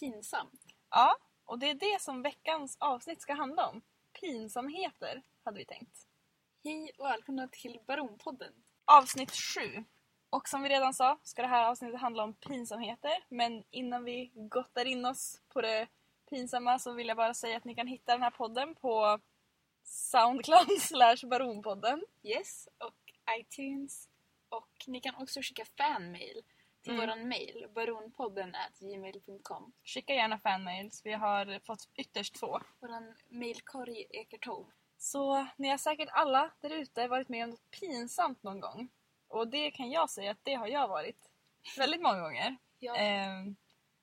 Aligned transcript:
pinsamt. 0.00 0.64
Ja, 0.90 1.16
och 1.44 1.58
det 1.58 1.70
är 1.70 1.74
det 1.74 2.02
som 2.02 2.22
veckans 2.22 2.76
avsnitt 2.80 3.22
ska 3.22 3.34
handla 3.34 3.68
om. 3.68 3.82
Pinsamheter, 4.20 5.22
hade 5.44 5.58
vi 5.58 5.64
tänkt. 5.64 6.06
Hej 6.64 6.90
och 6.98 7.06
välkomna 7.06 7.48
till 7.48 7.80
Baronpodden. 7.86 8.52
Avsnitt 8.84 9.30
7. 9.30 9.84
Och 10.30 10.48
som 10.48 10.62
vi 10.62 10.68
redan 10.68 10.94
sa 10.94 11.18
ska 11.22 11.42
det 11.42 11.48
här 11.48 11.64
avsnittet 11.64 12.00
handla 12.00 12.24
om 12.24 12.34
pinsamheter. 12.34 13.24
Men 13.28 13.64
innan 13.70 14.04
vi 14.04 14.30
gottar 14.34 14.84
in 14.84 15.06
oss 15.06 15.40
på 15.48 15.60
det 15.60 15.86
pinsamma 16.30 16.78
så 16.78 16.92
vill 16.92 17.08
jag 17.08 17.16
bara 17.16 17.34
säga 17.34 17.56
att 17.56 17.64
ni 17.64 17.74
kan 17.74 17.86
hitta 17.86 18.12
den 18.12 18.22
här 18.22 18.30
podden 18.30 18.74
på 18.74 19.18
Soundcloud 19.82 20.80
slash 20.80 21.26
Baronpodden. 21.26 22.04
Yes, 22.22 22.68
och 22.78 23.12
iTunes. 23.40 24.08
Och 24.48 24.84
ni 24.86 25.00
kan 25.00 25.14
också 25.14 25.40
skicka 25.42 25.64
fanmail 25.64 26.42
till 26.86 26.94
Mm. 26.94 27.06
våran 27.06 27.28
mail, 27.28 27.66
baronpodden 27.74 28.56
gmail.com. 28.80 29.72
Skicka 29.84 30.14
gärna 30.14 30.38
fanmails, 30.38 31.02
vi 31.04 31.12
har 31.12 31.58
fått 31.66 31.88
ytterst 31.94 32.34
två. 32.34 32.60
Våran 32.80 33.14
mailkorg 33.28 34.06
ekar 34.10 34.38
tom. 34.38 34.72
Så 34.98 35.46
ni 35.56 35.68
har 35.68 35.78
säkert 35.78 36.08
alla 36.12 36.50
där 36.60 36.70
ute 36.70 37.08
varit 37.08 37.28
med 37.28 37.44
om 37.44 37.50
något 37.50 37.70
pinsamt 37.70 38.42
någon 38.42 38.60
gång. 38.60 38.88
Och 39.28 39.48
det 39.48 39.70
kan 39.70 39.90
jag 39.90 40.10
säga 40.10 40.30
att 40.30 40.38
det 40.44 40.54
har 40.54 40.66
jag 40.66 40.88
varit. 40.88 41.30
Väldigt 41.76 42.02
många 42.02 42.20
gånger. 42.20 42.56
Ja. 42.78 42.96
Ehm, 42.96 43.56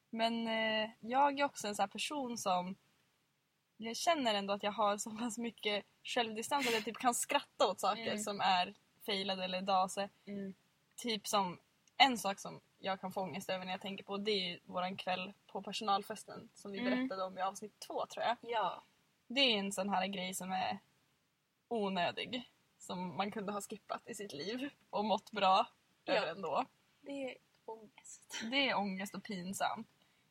men 0.10 0.48
eh, 0.48 0.90
jag 1.00 1.40
är 1.40 1.44
också 1.46 1.68
en 1.68 1.76
sån 1.76 1.84
här 1.84 1.88
person 1.88 2.38
som 2.38 2.76
jag 3.78 3.96
känner 3.98 4.34
ändå 4.36 4.54
att 4.54 4.64
jag 4.64 4.72
har 4.72 4.98
så 4.98 5.12
pass 5.12 5.38
mycket 5.38 5.86
självdistans 6.04 6.68
att 6.68 6.74
jag 6.74 6.86
typ 6.86 6.98
kan 6.98 7.14
skratta 7.14 7.68
åt 7.68 7.80
saker 7.80 8.08
Mm. 8.08 8.18
som 8.20 8.42
är 8.42 8.74
failade 9.06 9.44
eller 9.44 9.62
dase. 9.62 10.10
Mm. 10.28 10.54
Typ 10.96 11.28
som 11.28 11.60
en 12.06 12.18
sak 12.18 12.40
som 12.40 12.62
jag 12.80 13.02
kan 13.02 13.12
få 13.12 13.22
ångest 13.22 13.50
över 13.50 13.66
när 13.66 13.72
jag 13.72 13.82
tänker 13.82 14.04
på 14.04 14.18
det 14.18 14.32
är 14.32 14.60
våran 14.66 14.98
kväll 14.98 15.34
på 15.48 15.62
personalfesten 15.62 16.50
som 16.54 16.72
vi 16.72 16.80
Mm. 16.80 16.92
berättade 16.92 17.24
om 17.24 17.38
i 17.38 17.42
avsnitt 17.42 17.80
två 17.80 18.06
tror 18.06 18.26
jag. 18.26 18.38
Ja. 18.42 18.84
Det 19.28 19.42
är 19.42 19.60
en 19.60 19.72
sån 19.72 19.90
här 19.90 20.08
grej 20.08 20.34
som 20.34 20.52
är 20.52 20.80
onödig. 21.68 22.50
Som 22.78 23.18
man 23.18 23.32
kunde 23.32 23.52
ha 23.52 23.62
skippat 23.62 24.08
i 24.08 24.14
sitt 24.16 24.34
liv 24.34 24.70
och 24.90 25.06
mått 25.06 25.32
bra 25.32 25.68
Ja. 26.06 26.14
över 26.14 26.28
ändå. 26.28 26.66
Det 27.02 27.12
är 27.32 27.38
ångest. 27.66 28.42
Det 28.52 28.70
är 28.70 28.76
ångest 28.78 29.16
och 29.16 29.24
pinsamt. 29.24 29.88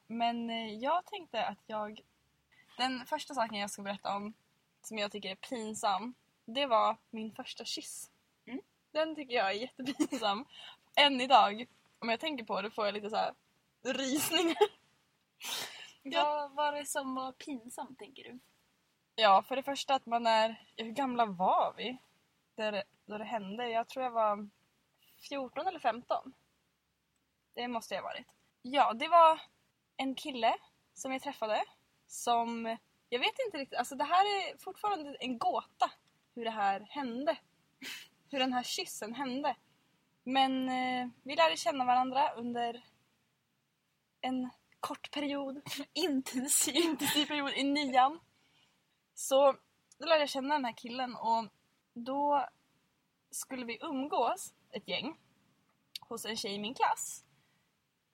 Men 0.07 0.51
eh, 0.51 0.75
jag 0.75 1.07
tänkte 1.07 1.47
att 1.47 1.59
jag... 1.67 2.01
Den 2.77 3.07
första 3.07 3.35
saken 3.35 3.59
jag 3.59 3.71
ska 3.71 3.83
berätta 3.83 4.17
om 4.17 4.35
som 4.83 4.99
jag 4.99 5.13
tycker 5.13 5.31
är 5.31 5.35
pinsam, 5.35 6.15
det 6.45 6.67
var 6.67 6.97
min 7.11 7.33
första 7.33 7.65
kyss. 7.65 8.11
Mm. 8.47 8.61
Den 8.91 9.15
tycker 9.15 9.35
jag 9.35 9.47
är 9.51 9.53
jättepinsam. 9.53 10.45
Än 10.97 11.21
idag, 11.21 11.67
om 11.99 12.09
jag 12.09 12.21
tänker 12.21 12.45
på 12.45 12.63
det 12.63 12.71
får 12.71 12.87
jag 12.87 12.95
lite 12.95 13.11
så 13.11 13.17
här 13.17 13.35
rysningar. 13.85 14.57
Ja. 16.03 16.25
Vad 16.25 16.53
var 16.53 16.73
det 16.73 16.87
som 16.87 17.15
var 17.15 17.33
pinsamt 17.33 17.99
tänker 17.99 18.25
du? 18.25 18.39
Ja, 19.15 19.43
för 19.43 19.57
det 19.57 19.63
första 19.63 19.95
att 19.95 20.07
man 20.07 20.27
är... 20.27 20.67
Hur 20.77 20.91
gamla 20.91 21.27
var 21.27 21.75
vi? 21.77 21.99
Där, 22.55 22.83
då 23.07 23.19
det 23.19 23.25
hände? 23.25 23.69
Jag 23.69 23.89
tror 23.89 24.05
jag 24.05 24.11
var 24.11 24.49
14 25.29 25.67
eller 25.67 25.79
15. 25.79 26.35
Det 27.55 27.69
måste 27.69 27.95
jag 27.95 28.03
ha 28.03 28.09
varit. 28.09 28.27
Ja, 28.63 28.93
det 28.93 29.09
var 29.09 29.41
en 29.97 30.15
kille 30.15 30.55
som 30.95 31.13
jag 31.13 31.23
träffade 31.23 31.65
som... 32.07 32.79
Jag 33.09 33.19
vet 33.19 33.39
inte 33.47 33.59
riktigt, 33.59 33.79
alltså 33.79 33.95
det 33.95 34.05
här 34.05 34.25
är 34.25 34.59
fortfarande 34.59 35.17
en 35.21 35.39
gåta 35.39 35.91
hur 36.35 36.45
det 36.45 36.51
här 36.51 36.81
hände. 36.81 37.39
Hur 38.31 38.39
den 38.39 38.53
här 38.53 38.63
kyssen 38.63 39.15
hände. 39.15 39.57
Men 40.25 40.69
eh, 40.69 41.09
vi 41.23 41.37
lärde 41.37 41.57
känna 41.57 41.85
varandra 41.85 42.33
under 42.33 42.85
en 44.21 44.51
kort 44.81 45.11
period. 45.11 45.63
Intensiv. 45.93 46.77
Intensiv 46.77 47.27
period 47.27 47.53
i 47.53 47.65
nian. 47.65 48.21
Så 49.15 49.57
då 49.99 50.07
lärde 50.07 50.21
jag 50.21 50.29
känna 50.29 50.55
den 50.55 50.65
här 50.65 50.77
killen 50.77 51.17
och 51.17 51.47
då 51.93 52.47
skulle 53.31 53.65
vi 53.65 53.79
umgås, 53.83 54.55
ett 54.71 54.89
gäng, 54.89 55.17
hos 56.01 56.25
en 56.25 56.37
tjej 56.37 56.55
i 56.55 56.59
min 56.59 56.75
klass. 56.75 57.25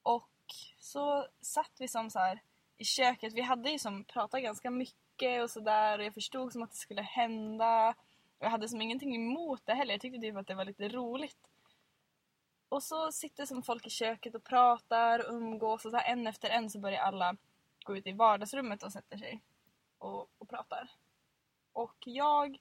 Och 0.03 0.31
så 0.79 1.27
satt 1.41 1.73
vi 1.79 1.89
som 1.89 2.11
så 2.11 2.19
här 2.19 2.43
i 2.77 2.85
köket, 2.85 3.35
vi 3.35 3.41
hade 3.41 3.71
ju 3.71 3.79
som 3.79 4.05
pratat 4.05 4.43
ganska 4.43 4.71
mycket 4.71 5.43
och 5.43 5.51
sådär 5.51 5.99
och 5.99 6.05
jag 6.05 6.15
förstod 6.15 6.53
som 6.53 6.63
att 6.63 6.71
det 6.71 6.77
skulle 6.77 7.03
hända. 7.03 7.95
Jag 8.39 8.51
hade 8.51 8.69
som 8.69 8.81
ingenting 8.81 9.15
emot 9.15 9.67
det 9.67 9.75
heller, 9.75 9.95
jag 9.95 10.01
tyckte 10.01 10.21
typ 10.21 10.37
att 10.37 10.47
det 10.47 10.55
var 10.55 10.65
lite 10.65 10.89
roligt. 10.89 11.39
Och 12.69 12.83
så 12.83 13.13
sitter 13.13 13.47
som 13.47 13.63
folk 13.63 13.87
i 13.87 13.91
köket 13.91 14.35
och 14.35 14.45
pratar 14.45 15.27
och 15.29 15.35
umgås 15.35 15.85
och 15.85 15.91
så 15.91 15.99
en 15.99 16.27
efter 16.27 16.51
en 16.51 16.71
så 16.71 16.79
börjar 16.79 17.01
alla 17.03 17.37
gå 17.85 17.97
ut 17.97 18.07
i 18.07 18.13
vardagsrummet 18.13 18.83
och 18.83 18.93
sätter 18.93 19.17
sig 19.19 19.43
och, 19.99 20.31
och 20.39 20.49
pratar. 20.49 20.91
Och 21.73 21.97
jag 22.07 22.59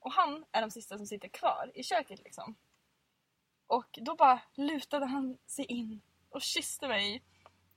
och 0.00 0.12
han 0.12 0.44
är 0.52 0.60
de 0.60 0.70
sista 0.70 0.96
som 0.96 1.06
sitter 1.06 1.28
kvar 1.28 1.70
i 1.74 1.82
köket 1.82 2.18
liksom. 2.24 2.54
Och 3.66 3.98
då 4.02 4.14
bara 4.14 4.40
lutade 4.54 5.06
han 5.06 5.38
sig 5.46 5.64
in 5.64 6.00
och 6.30 6.42
kysste 6.42 6.88
mig. 6.88 7.22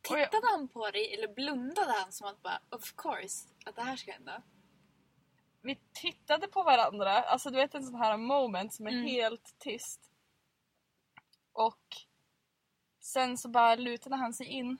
Och 0.09 0.19
jag- 0.19 0.31
Tittade 0.31 0.47
han 0.51 0.67
på 0.67 0.91
dig 0.91 1.13
eller 1.13 1.27
blundade 1.33 1.91
han 1.91 2.11
som 2.11 2.27
att 2.27 2.41
bara 2.43 2.61
of 2.69 2.93
course 2.97 3.49
att 3.65 3.75
det 3.75 3.81
här 3.81 3.95
ska 3.95 4.11
hända? 4.11 4.41
Vi 5.61 5.79
tittade 5.93 6.47
på 6.47 6.63
varandra, 6.63 7.11
alltså 7.11 7.49
du 7.49 7.55
vet 7.55 7.75
en 7.75 7.83
sån 7.83 7.95
här 7.95 8.17
moment 8.17 8.73
som 8.73 8.87
är 8.87 8.91
Mm. 8.91 9.05
helt 9.05 9.55
tyst. 9.59 10.11
Och 11.53 11.95
sen 12.99 13.37
så 13.37 13.49
bara 13.49 13.75
lutade 13.75 14.15
han 14.15 14.33
sig 14.33 14.47
in 14.47 14.77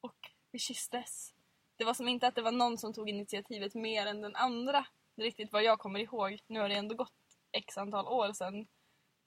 och 0.00 0.30
vi 0.50 0.58
kysstes. 0.58 1.34
Det 1.76 1.84
var 1.84 1.94
som 1.94 2.08
inte 2.08 2.26
att 2.26 2.34
det 2.34 2.42
var 2.42 2.52
någon 2.52 2.78
som 2.78 2.92
tog 2.92 3.08
initiativet 3.08 3.74
mer 3.74 4.06
än 4.06 4.20
den 4.20 4.36
andra. 4.36 4.86
Riktigt 5.16 5.52
vad 5.52 5.62
jag 5.62 5.78
kommer 5.78 6.00
ihåg. 6.00 6.38
Nu 6.46 6.60
har 6.60 6.68
det 6.68 6.74
ändå 6.74 6.94
gått 6.94 7.12
x 7.52 7.78
antal 7.78 8.06
år 8.06 8.32
sedan, 8.32 8.66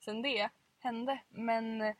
sedan 0.04 0.22
det 0.22 0.50
hände. 0.78 1.22
Men 1.28 1.82
eh, 1.82 1.94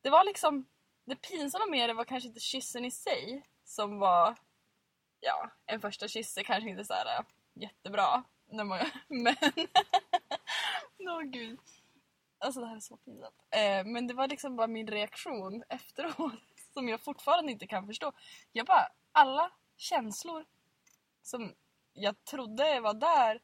det 0.00 0.10
var 0.10 0.24
liksom... 0.24 0.66
Det 1.04 1.16
pinsamma 1.16 1.66
med 1.66 1.88
det 1.90 1.94
var 1.94 2.04
kanske 2.04 2.28
inte 2.28 2.40
kyssen 2.40 2.84
i 2.84 2.90
sig 2.90 3.46
som 3.64 3.98
var... 3.98 4.36
Ja, 5.20 5.50
en 5.66 5.80
första 5.80 6.08
kyss 6.08 6.38
är 6.38 6.42
kanske 6.42 6.70
inte 6.70 6.84
så 6.84 6.94
här 6.94 7.18
eh, 7.18 7.24
jättebra. 7.54 8.24
När 8.46 8.64
man, 8.64 8.78
men... 9.08 9.36
Åh 11.08 11.22
gud. 11.22 11.58
Alltså 12.40 12.60
det 12.60 12.66
här 12.66 12.76
är 12.76 12.80
så 12.80 12.96
pinsamt. 12.96 13.34
Eh, 13.50 13.84
men 13.84 14.06
det 14.06 14.14
var 14.14 14.28
liksom 14.28 14.56
bara 14.56 14.66
min 14.66 14.86
reaktion 14.88 15.62
efteråt 15.68 16.32
som 16.72 16.88
jag 16.88 17.00
fortfarande 17.00 17.52
inte 17.52 17.66
kan 17.66 17.86
förstå. 17.86 18.12
Jag 18.52 18.66
bara, 18.66 18.88
alla 19.12 19.52
känslor 19.76 20.44
som 21.22 21.54
jag 21.92 22.24
trodde 22.24 22.80
var 22.80 22.94
där 22.94 23.40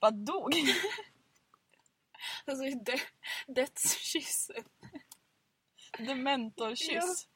bara 0.00 0.10
dog. 0.10 0.54
Alltså 2.46 2.64
dö- 2.64 2.98
dödskyssen. 3.46 4.64
Dementorkyss. 5.98 7.28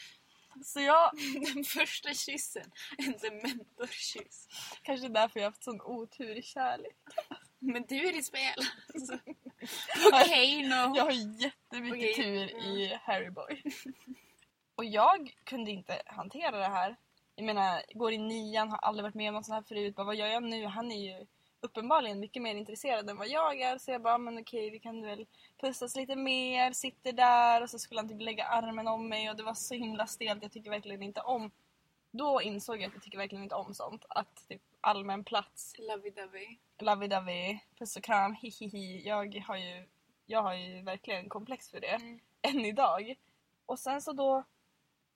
Så 0.64 0.80
jag, 0.80 1.10
Den 1.54 1.64
första 1.64 2.14
kyssen. 2.14 2.70
En 2.98 3.12
dementorkyss. 3.18 4.48
kanske 4.82 5.08
därför 5.08 5.40
jag 5.40 5.46
haft 5.46 5.64
sån 5.64 5.80
otur 5.80 6.38
i 6.38 6.42
kärlek. 6.42 6.96
Men 7.58 7.86
du 7.86 8.08
är 8.08 8.18
i 8.18 8.22
spel. 8.22 8.58
Alltså. 8.94 9.18
Okej, 10.12 10.62
no. 10.62 10.96
Jag 10.96 11.04
har 11.04 11.42
jättemycket 11.42 12.10
Okej, 12.10 12.14
tur 12.14 12.64
i 12.66 12.98
Harry 13.02 13.30
Boy. 13.30 13.62
Och 14.74 14.84
jag 14.84 15.34
kunde 15.44 15.70
inte 15.70 16.02
hantera 16.06 16.58
det 16.58 16.68
här. 16.68 16.96
Jag 17.34 17.46
menar, 17.46 17.82
går 17.94 18.12
i 18.12 18.18
nian, 18.18 18.70
har 18.70 18.78
aldrig 18.78 19.02
varit 19.02 19.14
med 19.14 19.28
om 19.28 19.34
något 19.34 19.46
sånt 19.46 19.56
här 19.56 19.74
förut. 19.74 19.96
Bara, 19.96 20.06
vad 20.06 20.16
gör 20.16 20.26
jag 20.26 20.42
nu? 20.42 20.66
Han 20.66 20.92
är 20.92 21.18
ju 21.18 21.26
uppenbarligen 21.60 22.20
mycket 22.20 22.42
mer 22.42 22.54
intresserad 22.54 23.10
än 23.10 23.16
vad 23.16 23.28
jag 23.28 23.60
är. 23.60 23.78
Så 23.78 23.90
jag 23.90 24.02
bara, 24.02 24.18
men 24.18 24.38
okej, 24.38 24.70
vi 24.70 24.78
kan 24.78 25.02
väl 25.02 25.26
pussas 25.60 25.96
lite 25.96 26.16
mer. 26.16 26.72
Sitter 26.72 27.12
där 27.12 27.62
och 27.62 27.70
så 27.70 27.78
skulle 27.78 28.00
han 28.00 28.08
typ 28.08 28.20
lägga 28.20 28.44
armen 28.44 28.88
om 28.88 29.08
mig 29.08 29.30
och 29.30 29.36
det 29.36 29.42
var 29.42 29.54
så 29.54 29.74
himla 29.74 30.06
stelt. 30.06 30.42
Jag 30.42 30.52
tycker 30.52 30.70
verkligen 30.70 31.02
inte 31.02 31.20
om... 31.20 31.50
Då 32.10 32.42
insåg 32.42 32.76
jag 32.76 32.84
att 32.84 32.94
jag 32.94 33.02
tycker 33.02 33.18
verkligen 33.18 33.42
inte 33.42 33.54
om 33.54 33.74
sånt. 33.74 34.04
Att 34.08 34.48
typ 34.48 34.62
allmän 34.80 35.24
plats 35.24 35.74
Lovey-dovey. 35.78 36.58
lovey-dovey, 36.78 37.58
puss 37.78 37.96
och 37.96 38.02
kram, 38.02 38.34
hihihi. 38.34 39.02
Jag 39.08 39.38
har 39.46 39.56
ju, 39.56 39.88
jag 40.26 40.42
har 40.42 40.54
ju 40.54 40.82
verkligen 40.82 41.28
komplex 41.28 41.70
för 41.70 41.80
det. 41.80 41.86
Mm. 41.86 42.20
Än 42.42 42.64
idag. 42.64 43.14
Och 43.66 43.78
sen 43.78 44.02
så 44.02 44.12
då, 44.12 44.44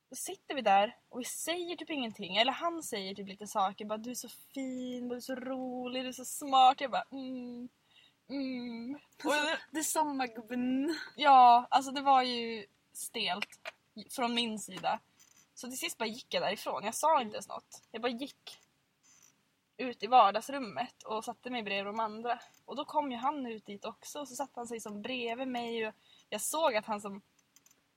då 0.09 0.15
sitter 0.15 0.55
vi 0.55 0.61
där 0.61 0.97
och 1.09 1.19
vi 1.19 1.25
säger 1.25 1.75
typ 1.75 1.89
ingenting. 1.89 2.37
Eller 2.37 2.51
han 2.51 2.83
säger 2.83 3.15
typ 3.15 3.27
lite 3.27 3.47
saker. 3.47 3.85
Bara 3.85 3.97
du 3.97 4.09
är 4.11 4.15
så 4.15 4.29
fin, 4.29 5.09
du 5.09 5.15
är 5.15 5.19
så 5.19 5.35
rolig, 5.35 6.03
du 6.03 6.07
är 6.07 6.11
så 6.11 6.25
smart. 6.25 6.81
Jag 6.81 6.91
bara 6.91 7.05
mm, 7.11 7.69
mm. 8.29 8.99
Och 9.23 9.31
det, 9.31 9.59
Detsamma 9.71 10.27
gubben. 10.27 10.95
ja, 11.15 11.67
alltså 11.69 11.91
det 11.91 12.01
var 12.01 12.23
ju 12.23 12.65
stelt 12.93 13.49
från 14.09 14.33
min 14.33 14.59
sida. 14.59 14.99
Så 15.53 15.67
till 15.67 15.79
sist 15.79 15.97
bara 15.97 16.09
gick 16.09 16.33
jag 16.33 16.43
därifrån. 16.43 16.83
Jag 16.83 16.95
sa 16.95 17.21
inte 17.21 17.35
ens 17.35 17.47
något. 17.47 17.81
Jag 17.91 18.01
bara 18.01 18.11
gick 18.11 18.57
ut 19.77 20.03
i 20.03 20.07
vardagsrummet 20.07 21.03
och 21.03 21.25
satte 21.25 21.49
mig 21.49 21.63
bredvid 21.63 21.93
de 21.93 21.99
andra. 21.99 22.39
Och 22.65 22.75
då 22.75 22.85
kom 22.85 23.11
ju 23.11 23.17
han 23.17 23.45
ut 23.45 23.65
dit 23.65 23.85
också 23.85 24.19
och 24.19 24.27
så 24.27 24.35
satte 24.35 24.59
han 24.59 24.67
sig 24.67 24.79
som 24.79 25.01
bredvid 25.01 25.47
mig 25.47 25.87
och 25.87 25.93
jag 26.29 26.41
såg 26.41 26.75
att 26.75 26.85
han 26.85 27.01
som 27.01 27.21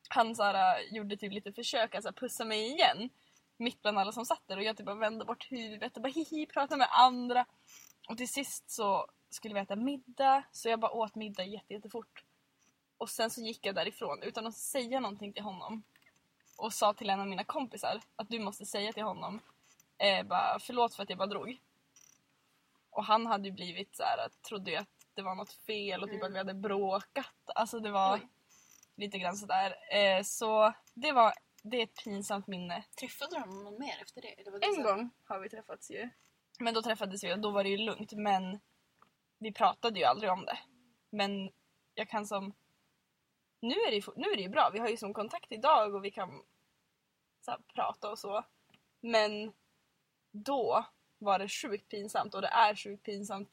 han 0.08 0.36
så 0.36 0.42
här, 0.42 0.80
äh, 0.80 0.94
gjorde 0.94 1.16
typ 1.16 1.32
lite 1.32 1.52
försök 1.52 1.94
att 1.94 2.02
så 2.02 2.08
här, 2.08 2.12
pussa 2.14 2.44
mig 2.44 2.66
igen. 2.66 3.10
mitt 3.56 3.82
bland 3.82 3.98
alla 3.98 4.12
som 4.12 4.25
satt 4.25 4.42
där 4.46 4.56
och 4.56 4.62
jag 4.62 4.76
typ 4.76 4.86
bara 4.86 4.96
vände 4.96 5.25
bort 5.25 5.52
huvudet 5.52 5.96
och 5.96 6.02
bara 6.02 6.12
hihi 6.12 6.46
pratade 6.46 6.78
med 6.78 6.88
andra. 6.90 7.46
Och 8.08 8.16
till 8.16 8.28
sist 8.28 8.70
så 8.70 9.06
skulle 9.30 9.54
vi 9.54 9.60
äta 9.60 9.76
middag 9.76 10.42
så 10.52 10.69
jag 10.69 10.80
bara 10.80 10.90
åt 10.90 11.14
middag 11.14 11.44
jätte, 11.44 11.75
jättefort. 11.75 12.25
Och 12.98 13.10
sen 13.10 13.30
så 13.30 13.40
gick 13.40 13.66
jag 13.66 13.75
därifrån 13.75 14.22
utan 14.22 14.46
att 14.46 14.56
säga 14.56 15.00
någonting 15.00 15.32
till 15.32 15.42
honom. 15.42 15.82
Och 16.56 16.72
sa 16.72 16.94
till 16.94 17.10
en 17.10 17.20
av 17.20 17.26
mina 17.26 17.44
kompisar 17.44 18.00
att 18.16 18.28
du 18.28 18.38
måste 18.38 18.66
säga 18.66 18.92
till 18.92 19.02
honom 19.02 19.40
eh, 19.98 20.26
bara, 20.26 20.58
förlåt 20.60 20.94
för 20.94 21.02
att 21.02 21.10
jag 21.10 21.19
bara 21.19 21.28
drog. 21.28 21.58
Och 22.99 23.05
han 23.05 23.27
hade 23.27 23.49
ju 23.49 23.53
blivit 23.55 23.97
så 23.97 24.03
här, 24.03 24.29
trodde 24.49 24.71
ju 24.71 24.77
att 24.77 24.89
det 25.15 25.23
var 25.23 25.35
något 25.35 25.53
fel 25.53 26.03
och 26.03 26.09
typ 26.09 26.15
Mm. 26.21 26.27
att 26.27 26.35
vi 26.35 26.39
hade 26.39 26.55
bråkat. 26.55 27.35
Alltså 27.55 27.81
det 27.81 27.91
var 27.91 28.15
Oj. 28.15 28.29
lite 28.97 29.19
grann 29.19 29.37
sådär. 29.37 29.75
Eh, 29.97 30.23
så 30.23 30.73
det 30.95 31.12
var 31.12 31.33
det 31.62 31.77
är 31.77 31.83
ett 31.83 32.05
pinsamt 32.05 32.47
minne. 32.47 32.85
Träffade 33.00 33.35
du 33.37 33.41
honom 33.41 33.79
mer 33.79 34.03
efter 34.03 34.23
det? 34.23 34.50
Var 34.50 34.59
det 34.59 34.67
En 34.67 34.75
så- 34.75 34.83
gång 34.83 35.11
har 35.25 35.41
vi 35.41 35.49
träffats 35.49 35.91
ju. 35.91 36.09
Men 36.59 36.75
då 36.75 36.83
träffades 36.83 37.25
vi 37.25 37.35
och 37.35 37.39
då 37.39 37.50
var 37.50 37.65
det 37.65 37.71
ju 37.71 37.77
lugnt 37.77 38.12
men 38.12 38.61
vi 39.39 39.53
pratade 39.53 39.99
ju 39.99 40.05
aldrig 40.05 40.31
om 40.31 40.45
det. 40.45 40.59
Men 41.11 41.50
jag 41.95 42.09
kan 42.09 42.27
som... 42.27 42.53
Nu 43.61 43.75
är 43.75 43.91
det 43.91 43.97
ju, 43.97 44.03
nu 44.17 44.29
är 44.29 44.37
det 44.37 44.43
ju 44.43 44.49
bra, 44.49 44.71
vi 44.73 44.79
har 44.79 44.89
ju 44.89 44.97
som 44.97 45.15
kontakt 45.15 45.53
idag 45.53 45.95
och 45.95 46.05
vi 46.05 46.11
kan 46.11 46.43
så 47.41 47.50
här, 47.50 47.61
prata 47.75 48.11
och 48.11 48.19
så. 48.19 48.45
Men 49.00 49.53
då 50.31 50.85
var 51.19 51.38
det 51.38 51.49
sjukt 51.49 51.88
pinsamt 51.88 52.35
och 52.35 52.43
det 52.43 52.49
är 52.49 52.75
sjukt 52.75 53.03
pinsamt 53.03 53.50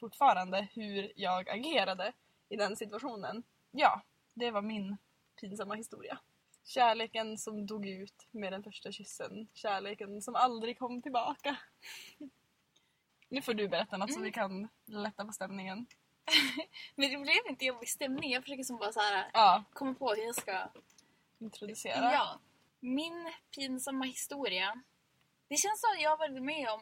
fortfarande 0.00 0.68
hur 0.72 1.12
jag 1.16 1.48
agerade 1.48 2.12
i 2.48 2.56
den 2.56 2.76
situationen. 2.76 3.42
Ja, 3.70 4.02
det 4.34 4.50
var 4.50 4.62
min 4.62 4.96
pinsamma 5.40 5.74
historia. 5.74 6.18
Kärleken 6.64 7.38
som 7.38 7.66
dog 7.66 7.86
ut 7.86 8.26
med 8.30 8.52
den 8.52 8.62
första 8.62 8.92
kyssen. 8.92 9.48
Kärleken 9.54 10.22
som 10.22 10.34
aldrig 10.34 10.78
kom 10.78 11.02
tillbaka. 11.02 11.56
Nu 13.30 13.42
får 13.42 13.54
du 13.54 13.68
berätta 13.68 13.96
något 13.96 14.12
så 14.12 14.18
Mm. 14.18 14.24
vi 14.24 14.32
kan 14.32 14.68
lätta 14.86 15.24
på 15.24 15.32
stämningen. 15.32 15.86
Men 16.94 17.10
det 17.10 17.18
blev 17.18 17.36
inte 17.48 17.64
jobbig 17.64 17.88
stämning. 17.88 18.30
Jag 18.32 18.42
försöker 18.42 18.62
som 18.62 18.76
bara 18.76 18.92
så 18.92 19.00
här, 19.00 19.30
Ja, 19.32 19.64
komma 19.72 19.94
på 19.94 20.08
hur 20.10 20.22
jag 20.24 20.34
ska... 20.34 20.68
introducera. 21.38 22.12
Ja. 22.12 22.40
Min 22.80 23.32
pinsamma 23.56 24.04
historia. 24.04 24.82
Det 25.48 25.56
känns 25.56 25.80
som 25.80 25.90
att 25.90 26.00
jag 26.02 26.10
har 26.10 26.16
varit 26.16 26.42
med 26.42 26.68
om 26.68 26.80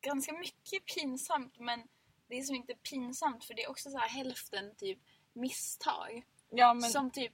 ganska 0.00 0.32
mycket 0.32 0.86
pinsamt 0.94 1.58
men 1.58 1.88
det 2.28 2.38
är 2.38 2.42
som 2.42 2.56
inte 2.56 2.74
pinsamt 2.74 3.44
för 3.44 3.54
det 3.54 3.64
är 3.64 3.70
också 3.70 3.90
så 3.90 3.98
här 3.98 4.08
hälften 4.08 4.74
typ 4.76 4.98
misstag. 5.32 6.26
Ja, 6.50 6.74
men 6.74 6.90
Som 6.90 7.10
typ 7.10 7.32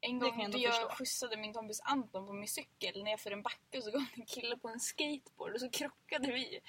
en 0.00 0.18
jag 0.18 0.20
gång 0.36 0.40
jag 0.52 0.74
förstå. 0.74 0.88
skjutsade 0.94 1.36
min 1.36 1.52
kompis 1.52 1.80
Anton 1.84 2.26
på 2.26 2.32
min 2.32 2.48
cykel 2.48 3.04
nerför 3.04 3.30
en 3.30 3.42
backe 3.42 3.78
och 3.78 3.84
så 3.84 3.90
kom 3.92 4.06
en 4.14 4.26
kille 4.26 4.56
på 4.56 4.68
en 4.68 4.80
skateboard 4.80 5.54
och 5.54 5.60
så 5.60 5.70
krockade 5.70 6.32
vi. 6.32 6.60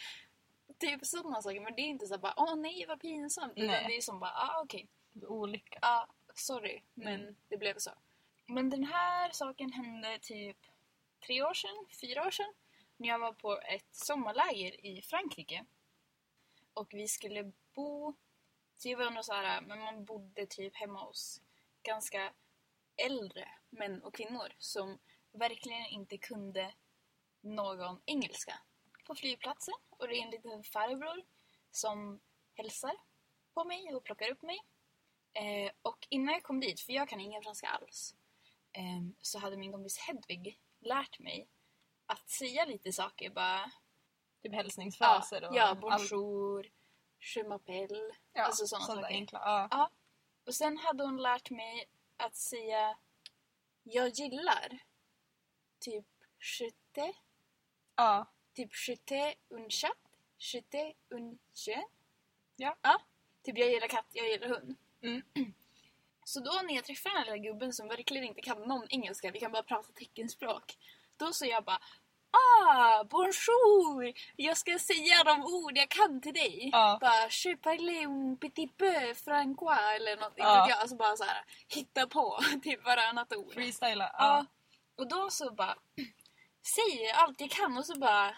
Typ 0.79 1.05
sådana 1.05 1.41
saker 1.41 1.59
men 1.61 1.75
det 1.75 1.81
är 1.81 1.87
inte 1.87 2.07
så 2.07 2.17
bara 2.17 2.33
åh 2.37 2.55
nej 2.55 2.85
vad 2.87 3.01
pinsamt 3.01 3.53
utan 3.55 3.67
Nej. 3.67 3.85
det 3.87 3.97
är 3.97 4.01
som 4.01 4.19
bara 4.19 4.31
ah 4.31 4.61
okej. 4.63 4.87
olycka. 5.27 5.79
Ja, 5.81 6.07
sorry, 6.35 6.81
men 6.93 7.21
Mm. 7.21 7.35
det 7.47 7.57
blev 7.57 7.77
så. 7.77 7.91
Men 8.45 8.69
den 8.69 8.83
här 8.83 9.29
saken 9.31 9.71
hände 9.71 10.19
typ 10.21 10.57
tre 11.25 11.43
år 11.43 11.53
sedan, 11.53 11.85
fyra 12.01 12.27
år 12.27 12.31
sedan. 12.31 12.53
När 12.97 13.07
jag 13.07 13.19
var 13.19 13.33
på 13.33 13.59
ett 13.61 13.95
sommarläger 13.95 14.85
i 14.85 15.01
Frankrike. 15.01 15.65
Och 16.73 16.93
vi 16.93 17.07
skulle 17.07 17.51
bo... 17.75 18.15
Det 18.83 18.95
var 18.95 19.11
nog 19.11 19.25
så 19.25 19.33
här, 19.33 19.61
men 19.61 19.79
man 19.79 20.05
bodde 20.05 20.45
typ 20.45 20.75
hemma 20.75 20.99
hos 21.03 21.41
ganska 21.83 22.33
äldre 22.95 23.49
män 23.69 24.03
och 24.03 24.13
kvinnor 24.13 24.53
som 24.57 24.99
verkligen 25.31 25.85
inte 25.85 26.17
kunde 26.17 26.73
någon 27.41 28.01
engelska. 28.05 28.59
På 29.05 29.15
flygplatsen 29.15 29.73
och 29.89 30.07
det 30.07 30.15
är 30.19 30.23
en 30.23 30.31
liten 30.31 30.63
farbror 30.63 31.25
som 31.71 32.19
hälsar 32.53 32.95
på 33.53 33.63
mig 33.63 33.95
och 33.95 34.03
plockar 34.03 34.31
upp 34.31 34.41
mig. 34.41 34.59
Eh, 35.33 35.71
och 35.81 36.07
innan 36.09 36.33
jag 36.33 36.43
kom 36.43 36.59
dit, 36.59 36.79
för 36.79 36.93
jag 36.93 37.09
kan 37.09 37.19
ingen 37.19 37.41
franska 37.41 37.67
alls, 37.67 38.15
eh, 38.71 39.01
så 39.21 39.39
hade 39.39 39.57
min 39.57 39.71
kompis 39.71 39.97
Hedvig 39.97 40.59
lärt 40.79 41.19
mig 41.19 41.47
att 42.07 42.29
säga 42.29 42.65
lite 42.65 42.91
saker. 42.93 43.29
Bara, 43.29 43.71
Typ 44.41 44.51
ja, 44.51 44.57
hälsningsfraser 44.57 45.43
och 45.49 45.55
ja, 45.55 45.63
all- 45.63 45.77
bonjour, 45.77 46.71
je 47.19 47.43
m'appelle. 47.43 48.11
ja, 48.33 48.43
alltså 48.43 48.67
sådana 48.67 48.85
saker. 48.85 49.07
enkla. 49.07 49.39
Ja. 49.39 49.67
Ja. 49.71 49.91
Och 50.45 50.55
sen 50.55 50.77
hade 50.77 51.03
hon 51.03 51.17
lärt 51.21 51.49
mig 51.49 51.85
att 52.17 52.35
säga 52.35 52.97
jag 53.83 54.09
gillar. 54.09 54.79
Typ 55.79 56.05
je 56.59 56.71
te, 56.91 57.13
ja. 57.95 58.25
typ 58.53 58.69
je 58.87 58.97
te 58.97 59.35
un 59.49 59.69
chat, 59.69 59.97
je 60.37 60.61
te 60.61 60.93
un 61.09 61.39
chien. 61.53 61.87
Ja. 62.55 62.75
ja. 62.81 63.01
Typ 63.43 63.57
jag 63.57 63.69
gillar 63.69 63.87
katt, 63.87 64.07
jag 64.11 64.27
gillar 64.29 64.47
hund. 64.47 64.75
Mm. 65.01 65.21
Så 66.23 66.39
då 66.39 66.61
när 66.63 66.75
jag 66.75 66.83
träffar 66.83 67.09
den 67.09 67.17
här 67.17 67.25
lilla 67.25 67.37
gubben 67.37 67.73
som 67.73 67.87
verkligen 67.87 68.23
inte 68.23 68.41
kan 68.41 68.61
någon 68.61 68.87
engelska, 68.89 69.31
vi 69.31 69.39
kan 69.39 69.51
bara 69.51 69.63
prata 69.63 69.91
teckenspråk. 69.93 70.77
Då 71.17 71.33
så 71.33 71.45
jag 71.45 71.63
bara 71.63 71.79
Ah, 72.31 73.03
bonjour! 73.03 74.13
Jag 74.35 74.57
ska 74.57 74.79
säga 74.79 75.23
de 75.23 75.43
ord 75.43 75.77
jag 75.77 75.89
kan 75.89 76.21
till 76.21 76.33
dig. 76.33 76.69
Ja. 76.71 76.97
Bara, 77.01 77.29
je 77.29 77.57
parle 77.57 78.05
un 78.05 78.37
petit 78.37 78.77
peu 78.77 79.13
francois 79.15 79.95
eller 79.95 80.17
något. 80.17 80.33
Ja. 80.35 80.69
Jag, 80.69 80.79
alltså 80.79 80.95
bara 80.95 81.15
så 81.17 81.23
här, 81.23 81.43
hitta 81.67 82.07
på 82.07 82.39
typ 82.63 82.85
varannat 82.85 83.35
ord. 83.35 83.53
Freestyla. 83.53 84.03
Ja. 84.13 84.17
Ja. 84.17 84.45
Och 84.95 85.07
då 85.07 85.29
så 85.29 85.51
bara 85.51 85.75
säger 86.75 87.13
allt 87.13 87.41
jag 87.41 87.49
kan 87.49 87.77
och 87.77 87.85
så 87.85 87.99
bara 87.99 88.35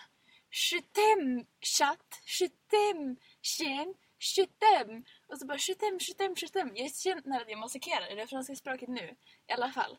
Je 0.52 0.82
t'aime 0.82 1.46
chatt, 1.62 2.22
je 2.40 2.50
t'aime 2.72 3.16
chien, 3.42 3.94
je 4.18 4.46
t'aime. 4.60 5.04
Och 5.28 5.40
så 5.40 5.46
bara 5.46 5.58
je 5.58 5.74
t'aime, 5.74 6.00
je 6.00 6.14
t'aime, 6.14 6.36
je 6.36 6.48
t'aime. 6.48 6.72
Jag 6.76 6.96
känner 6.96 7.42
att 7.42 7.50
jag 7.50 7.60
massakrerar 7.60 8.16
det 8.16 8.28
franska 8.28 8.56
språket 8.56 8.90
nu 8.90 9.16
i 9.48 9.52
alla 9.54 9.72
fall. 9.72 9.98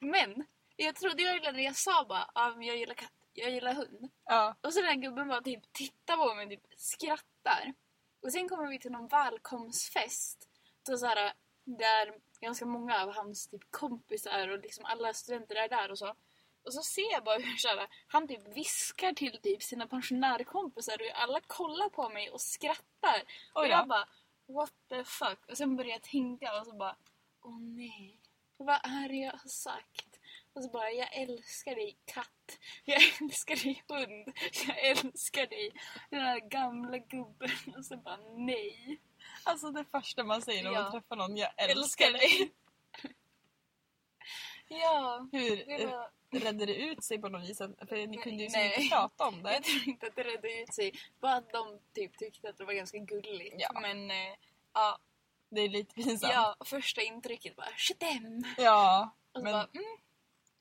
Men 0.00 0.46
jag 0.84 0.96
trodde 0.96 1.22
jag 1.22 1.34
gillade 1.34 1.58
det 1.58 1.62
jag 1.62 1.76
sa 1.76 2.04
bara, 2.08 2.30
ja 2.34 2.54
men 2.56 2.66
jag 2.66 2.76
gillar 2.76 2.94
katt, 2.94 3.12
jag 3.32 3.50
gillar 3.50 3.74
hund. 3.74 4.10
ja. 4.24 4.56
Och 4.60 4.72
så 4.72 4.80
den 4.80 4.88
här 4.88 4.96
gubben 4.96 5.28
bara 5.28 5.40
typ 5.40 5.72
tittar 5.72 6.16
på 6.16 6.34
mig 6.34 6.44
och 6.44 6.50
typ 6.50 6.64
skrattar. 6.76 7.74
Och 8.22 8.32
sen 8.32 8.48
kommer 8.48 8.66
vi 8.68 8.78
till 8.78 8.90
någon 8.92 9.08
välkomstfest. 9.08 10.48
Då 10.86 10.96
så 10.96 11.06
här, 11.06 11.32
där 11.64 12.14
ganska 12.40 12.66
många 12.66 13.02
av 13.02 13.14
hans 13.14 13.48
typ 13.48 13.70
kompisar 13.70 14.48
och 14.48 14.58
liksom 14.58 14.84
alla 14.84 15.14
studenter 15.14 15.56
är 15.56 15.68
där 15.68 15.90
och 15.90 15.98
så. 15.98 16.14
Och 16.62 16.74
så 16.74 16.82
ser 16.82 17.12
jag 17.12 17.24
bara 17.24 17.38
hur 17.38 17.56
så 17.56 17.68
här, 17.68 17.88
han 18.06 18.28
typ 18.28 18.56
viskar 18.56 19.12
till 19.12 19.40
typ 19.42 19.62
sina 19.62 19.86
pensionärkompisar 19.86 20.98
och 21.00 21.22
alla 21.22 21.40
kollar 21.40 21.88
på 21.88 22.08
mig 22.08 22.30
och 22.30 22.40
skrattar. 22.40 23.22
och 23.52 23.66
jag 23.66 23.84
då. 23.84 23.86
bara 23.86 24.08
what 24.46 24.72
the 24.88 25.04
fuck? 25.04 25.38
Och 25.48 25.56
sen 25.56 25.76
börjar 25.76 25.90
jag 25.90 26.02
tänka 26.02 26.60
och 26.60 26.66
så 26.66 26.72
bara 26.72 26.96
åh 27.42 27.60
nej. 27.60 28.20
Vad 28.56 28.80
är 28.82 29.08
det 29.08 29.14
jag 29.14 29.32
har 29.32 29.48
sagt? 29.48 30.17
Och 30.52 30.62
så 30.64 30.70
bara 30.70 30.90
jag 30.90 31.14
älskar 31.16 31.74
dig 31.74 31.98
katt. 32.04 32.58
Jag 32.84 33.02
älskar 33.22 33.56
dig 33.56 33.82
hund. 33.88 34.32
Jag 34.68 34.86
älskar 34.86 35.46
dig. 35.46 35.72
Den 36.10 36.20
här 36.20 36.40
gamla 36.40 36.98
gubben. 36.98 37.50
Och 37.76 37.84
så 37.86 37.96
bara 37.96 38.16
nej. 38.36 39.00
Alltså 39.44 39.70
det 39.70 39.84
första 39.84 40.24
man 40.24 40.42
säger 40.42 40.62
när 40.64 40.70
man 40.70 40.82
Ja. 40.84 40.90
träffar 40.90 41.16
någon, 41.16 41.36
jag 41.36 41.50
älskar 41.70 42.12
dig. 42.12 42.50
Ja. 44.68 45.28
Hur 45.32 45.56
Det 45.66 45.86
var... 45.86 46.10
redde 46.30 46.66
det 46.66 46.74
ut 46.74 47.04
sig 47.04 47.18
på 47.18 47.28
något 47.28 47.48
vis? 47.50 47.58
För 47.58 48.06
ni 48.06 48.16
kunde 48.16 48.42
ju 48.42 48.50
så 48.50 48.56
Nej. 48.58 48.68
mycket 48.78 48.90
prata 48.90 49.26
om 49.28 49.42
det. 49.42 49.52
Jag 49.52 49.64
tror 49.64 49.88
inte 49.88 50.06
att 50.06 50.16
det 50.16 50.22
redde 50.22 50.62
ut 50.62 50.74
sig. 50.74 50.92
Bara 51.20 51.34
att 51.34 51.50
de 51.52 51.80
typ 51.94 52.18
tyckte 52.18 52.48
att 52.48 52.58
det 52.58 52.64
var 52.64 52.72
ganska 52.72 52.98
gulligt. 52.98 53.54
Ja. 53.58 53.80
Men 53.80 54.10
eh, 54.10 54.34
ja, 54.74 54.98
Det 55.50 55.60
är 55.60 55.68
lite 55.68 55.94
pinsamt. 55.94 56.32
ja, 56.32 56.56
första 56.64 57.02
intrycket 57.02 57.56
bara 57.56 57.70
Shedem! 57.76 58.42
Ja, 58.58 59.10
Och 59.32 59.38
så 59.38 59.44
men, 59.44 59.52
bara 59.52 59.68
mm, 59.74 59.96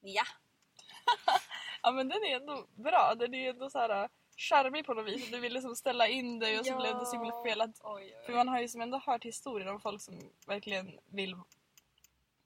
ja. 0.07 0.23
ja, 1.81 1.91
men 1.91 2.07
den 2.07 2.23
är 2.23 2.35
ändå 2.35 2.67
bra. 2.75 3.15
Den 3.15 3.33
är 3.33 3.49
ändå 3.49 3.69
så 3.69 3.79
här 3.79 4.03
äh, 4.03 4.09
charmig 4.37 4.85
på 4.85 4.93
något 4.93 5.05
vis. 5.07 5.31
Du 5.31 5.39
vill 5.39 5.53
liksom 5.53 5.75
ställa 5.75 6.07
in 6.07 6.39
dig 6.39 6.59
och 6.59 6.65
så 6.65 6.71
Ja. 6.71 6.77
blev 6.77 6.99
det 6.99 7.05
så 7.05 7.11
himla 7.15 7.43
fel. 7.43 7.61
Att, 7.61 7.79
Oj, 7.83 8.03
oj, 8.03 8.23
för 8.25 8.33
man 8.33 8.47
har 8.47 8.61
ju 8.61 8.67
som 8.67 8.81
ändå 8.81 8.97
hört 9.05 9.25
historier 9.25 9.67
om 9.73 9.81
folk 9.81 10.01
som 10.01 10.19
verkligen 10.47 10.99
vill 11.05 11.35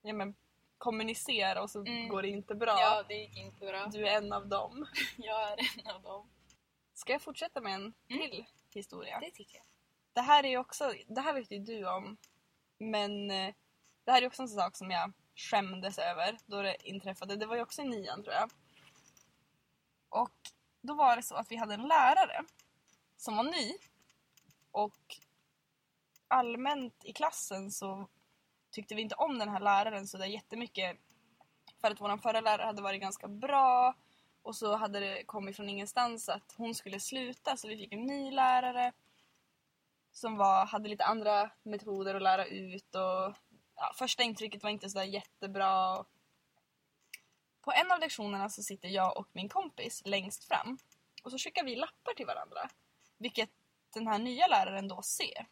ja, 0.02 0.14
men, 0.14 0.36
kommunicera 0.78 1.62
och 1.62 1.70
så 1.70 1.80
Mm. 1.80 2.08
går 2.08 2.22
det 2.22 2.28
inte 2.28 2.56
bra. 2.56 2.80
Ja, 2.80 3.04
det 3.08 3.14
gick 3.16 3.38
inte 3.38 3.66
bra. 3.66 3.86
Du 3.86 4.08
är 4.08 4.18
en 4.18 4.34
av 4.34 4.48
dem. 4.48 4.86
Jag 5.18 5.52
är 5.52 5.58
en 5.80 5.96
av 5.96 6.02
dem. 6.02 6.30
Ska 6.94 7.14
jag 7.14 7.22
fortsätta 7.22 7.62
med 7.62 7.74
en 7.74 7.94
Mm. 8.10 8.30
till 8.30 8.46
historia? 8.74 9.20
Det 9.20 9.32
tycker 9.32 9.56
jag. 9.58 9.66
Det 10.14 10.22
här 10.22 10.44
är 10.44 10.50
ju 10.50 10.58
också, 10.58 10.94
det 11.08 11.22
här 11.22 11.34
vet 11.34 11.52
ju 11.52 11.60
du 11.60 11.88
om. 11.90 12.18
Men 12.78 13.32
eh, 13.32 13.54
det 14.04 14.12
här 14.12 14.22
är 14.22 14.28
också 14.28 14.42
en 14.42 14.50
sån 14.50 14.60
sak 14.60 14.76
som 14.76 14.92
jag 14.92 15.12
skämdes 15.36 15.98
över 16.00 16.38
då 16.46 16.62
det 16.62 16.78
inträffade. 16.84 17.36
Det 17.36 17.46
var 17.46 17.56
ju 17.56 17.62
också 17.62 17.82
i 17.82 17.86
nian 17.86 18.24
tror 18.24 18.36
jag. 18.36 18.52
Och 20.10 20.36
då 20.82 20.94
var 20.94 21.16
det 21.16 21.24
så 21.24 21.36
att 21.36 21.52
vi 21.52 21.56
hade 21.56 21.74
en 21.74 21.88
lärare 21.88 22.44
som 23.18 23.36
var 23.36 23.44
ny. 23.44 23.74
Och 24.72 25.18
allmänt 26.28 27.06
i 27.06 27.14
klassen 27.14 27.72
så 27.72 28.08
tyckte 28.72 28.96
vi 28.96 29.02
inte 29.02 29.16
om 29.16 29.40
den 29.40 29.50
här 29.50 29.60
läraren 29.60 30.08
så 30.08 30.18
där 30.18 30.26
jättemycket. 30.26 30.98
För 31.82 31.92
att 31.92 32.02
vår 32.02 32.18
förra 32.18 32.42
lärare 32.42 32.66
hade 32.66 32.82
varit 32.82 33.02
ganska 33.02 33.28
bra 33.28 33.96
Och 34.44 34.56
så 34.56 34.76
hade 34.76 35.00
det 35.00 35.24
kommit 35.24 35.56
från 35.56 35.70
ingenstans 35.70 36.30
att 36.30 36.54
hon 36.58 36.76
skulle 36.76 37.00
sluta 37.00 37.58
så 37.58 37.68
vi 37.68 37.78
fick 37.78 37.94
en 37.94 38.06
ny 38.06 38.32
lärare 38.32 38.94
som 40.12 40.38
var, 40.38 40.66
hade 40.66 40.90
lite 40.90 41.04
andra 41.04 41.52
metoder 41.64 42.16
att 42.16 42.22
lära 42.22 42.46
ut 42.46 42.96
och 42.96 43.36
ja, 43.82 43.94
första 43.96 44.24
intrycket 44.24 44.64
var 44.64 44.70
inte 44.70 44.90
så 44.90 44.98
där 44.98 45.06
jättebra. 45.06 46.06
På 47.62 47.72
en 47.72 47.92
av 47.92 48.00
lektionerna 48.00 48.50
så 48.50 48.64
sitter 48.64 48.90
jag 48.90 49.18
och 49.18 49.28
min 49.32 49.50
kompis 49.50 50.02
längst 50.06 50.44
fram 50.44 50.78
och 51.24 51.32
så 51.32 51.38
skickar 51.38 51.64
vi 51.64 51.76
lappar 51.76 52.14
till 52.14 52.26
varandra. 52.26 52.70
Vilket 53.18 53.50
den 53.94 54.08
här 54.08 54.20
nya 54.20 54.48
läraren 54.48 54.88
då 54.88 55.02
ser. 55.02 55.48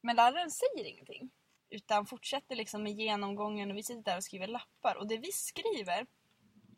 Men 0.00 0.16
läraren 0.16 0.50
säger 0.50 0.84
ingenting. 0.84 1.30
Utan 1.70 2.06
fortsätter 2.06 2.56
liksom 2.56 2.82
med 2.82 2.92
genomgången 2.92 3.70
och 3.70 3.76
vi 3.76 3.82
sitter 3.82 4.02
där 4.02 4.16
och 4.16 4.24
skriver 4.24 4.46
lappar. 4.46 4.96
Och 4.96 5.06
det 5.06 5.18
vi 5.18 5.32
skriver 5.32 6.06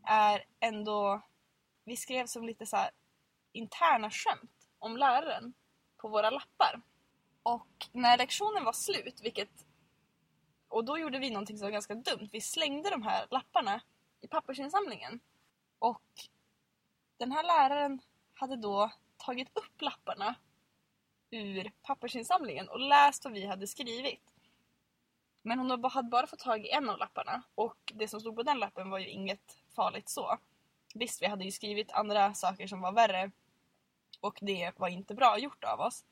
är 0.06 0.44
ändå... 0.60 1.22
Vi 1.84 1.96
skrev 1.96 2.26
som 2.26 2.44
lite 2.44 2.66
så 2.66 2.76
här 2.76 2.90
interna 3.52 4.10
skämt 4.10 4.68
om 4.78 4.96
läraren 4.96 5.54
på 5.96 6.08
våra 6.08 6.30
lappar. 6.30 6.82
Och 7.42 7.88
när 7.92 8.18
lektionen 8.18 8.64
var 8.64 8.72
slut, 8.72 9.20
vilket... 9.22 9.50
Och 10.72 10.84
då 10.84 10.98
gjorde 10.98 11.18
vi 11.18 11.30
någonting 11.30 11.58
som 11.58 11.66
var 11.66 11.72
ganska 11.72 11.94
dumt. 11.94 12.28
Vi 12.32 12.40
slängde 12.40 12.90
de 12.90 13.02
här 13.02 13.26
lapparna 13.30 13.80
i 14.20 14.28
pappersinsamlingen. 14.28 15.20
Och 15.78 16.02
den 17.16 17.32
här 17.32 17.42
läraren 17.42 18.00
hade 18.34 18.56
då 18.56 18.90
tagit 19.16 19.48
upp 19.52 19.80
lapparna 19.80 20.34
ur 21.30 21.72
pappersinsamlingen 21.82 22.68
och 22.68 22.80
läst 22.80 23.24
vad 23.24 23.32
vi 23.32 23.46
hade 23.46 23.66
skrivit. 23.66 24.20
Men 25.42 25.58
hon 25.58 25.70
hade 25.70 26.08
bara 26.08 26.26
fått 26.26 26.38
tag 26.38 26.66
i 26.66 26.70
en 26.70 26.88
av 26.88 26.98
lapparna 26.98 27.42
och 27.54 27.92
det 27.94 28.08
som 28.08 28.20
stod 28.20 28.36
på 28.36 28.42
den 28.42 28.58
lappen 28.58 28.90
var 28.90 28.98
ju 28.98 29.08
inget 29.08 29.58
farligt 29.76 30.08
så. 30.08 30.38
Visst, 30.94 31.22
vi 31.22 31.26
hade 31.26 31.44
ju 31.44 31.52
skrivit 31.52 31.92
andra 31.92 32.34
saker 32.34 32.66
som 32.66 32.80
var 32.80 32.92
värre 32.92 33.30
och 34.20 34.38
det 34.42 34.72
var 34.76 34.88
inte 34.88 35.14
bra 35.14 35.38
gjort 35.38 35.64
av 35.64 35.80
oss. 35.80 36.04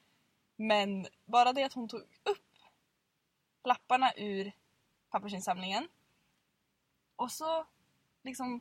Men 0.57 1.07
bara 1.25 1.53
det 1.53 1.65
att 1.65 1.73
hon 1.73 1.89
tog 1.89 2.01
upp 2.01 2.50
lapparna 3.65 4.13
ur 4.17 4.53
pappersinsamlingen 5.11 5.89
och 7.17 7.33
så 7.33 7.67
liksom 8.23 8.61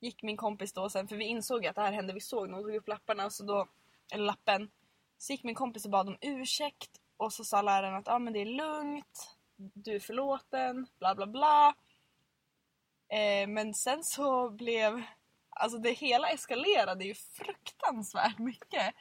gick 0.00 0.22
min 0.22 0.36
kompis 0.36 0.72
då 0.72 0.90
sen, 0.90 1.08
för 1.08 1.16
vi 1.16 1.24
insåg 1.24 1.66
att 1.66 1.76
det 1.76 1.82
här 1.82 1.92
hände, 1.92 2.12
vi 2.12 2.20
såg 2.20 2.48
när 2.48 2.54
hon 2.54 2.64
tog 2.64 2.74
upp 2.74 2.88
lapparna, 2.88 3.30
så 3.30 3.44
då, 3.44 3.68
eller 4.12 4.24
lappen. 4.24 4.70
Så 5.18 5.32
gick 5.32 5.44
min 5.44 5.54
kompis 5.54 5.84
och 5.84 5.90
bad 5.90 6.08
om 6.08 6.16
ursäkt 6.20 6.90
och 7.16 7.32
så 7.32 7.44
sa 7.44 7.62
läraren 7.62 7.94
att 7.94 8.08
ah, 8.08 8.18
men 8.18 8.32
det 8.32 8.40
är 8.40 8.46
lugnt, 8.46 9.36
du 9.56 9.94
är 9.94 10.00
förlåten, 10.00 10.86
bla 10.98 11.14
bla 11.14 11.26
bla. 11.26 11.74
Eh, 13.08 13.48
men 13.48 13.74
sen 13.74 14.04
så 14.04 14.50
blev, 14.50 15.02
alltså 15.50 15.78
det 15.78 15.92
hela 15.92 16.28
eskalerade 16.28 17.04
ju 17.04 17.14
fruktansvärt 17.14 18.38
mycket. 18.38 18.94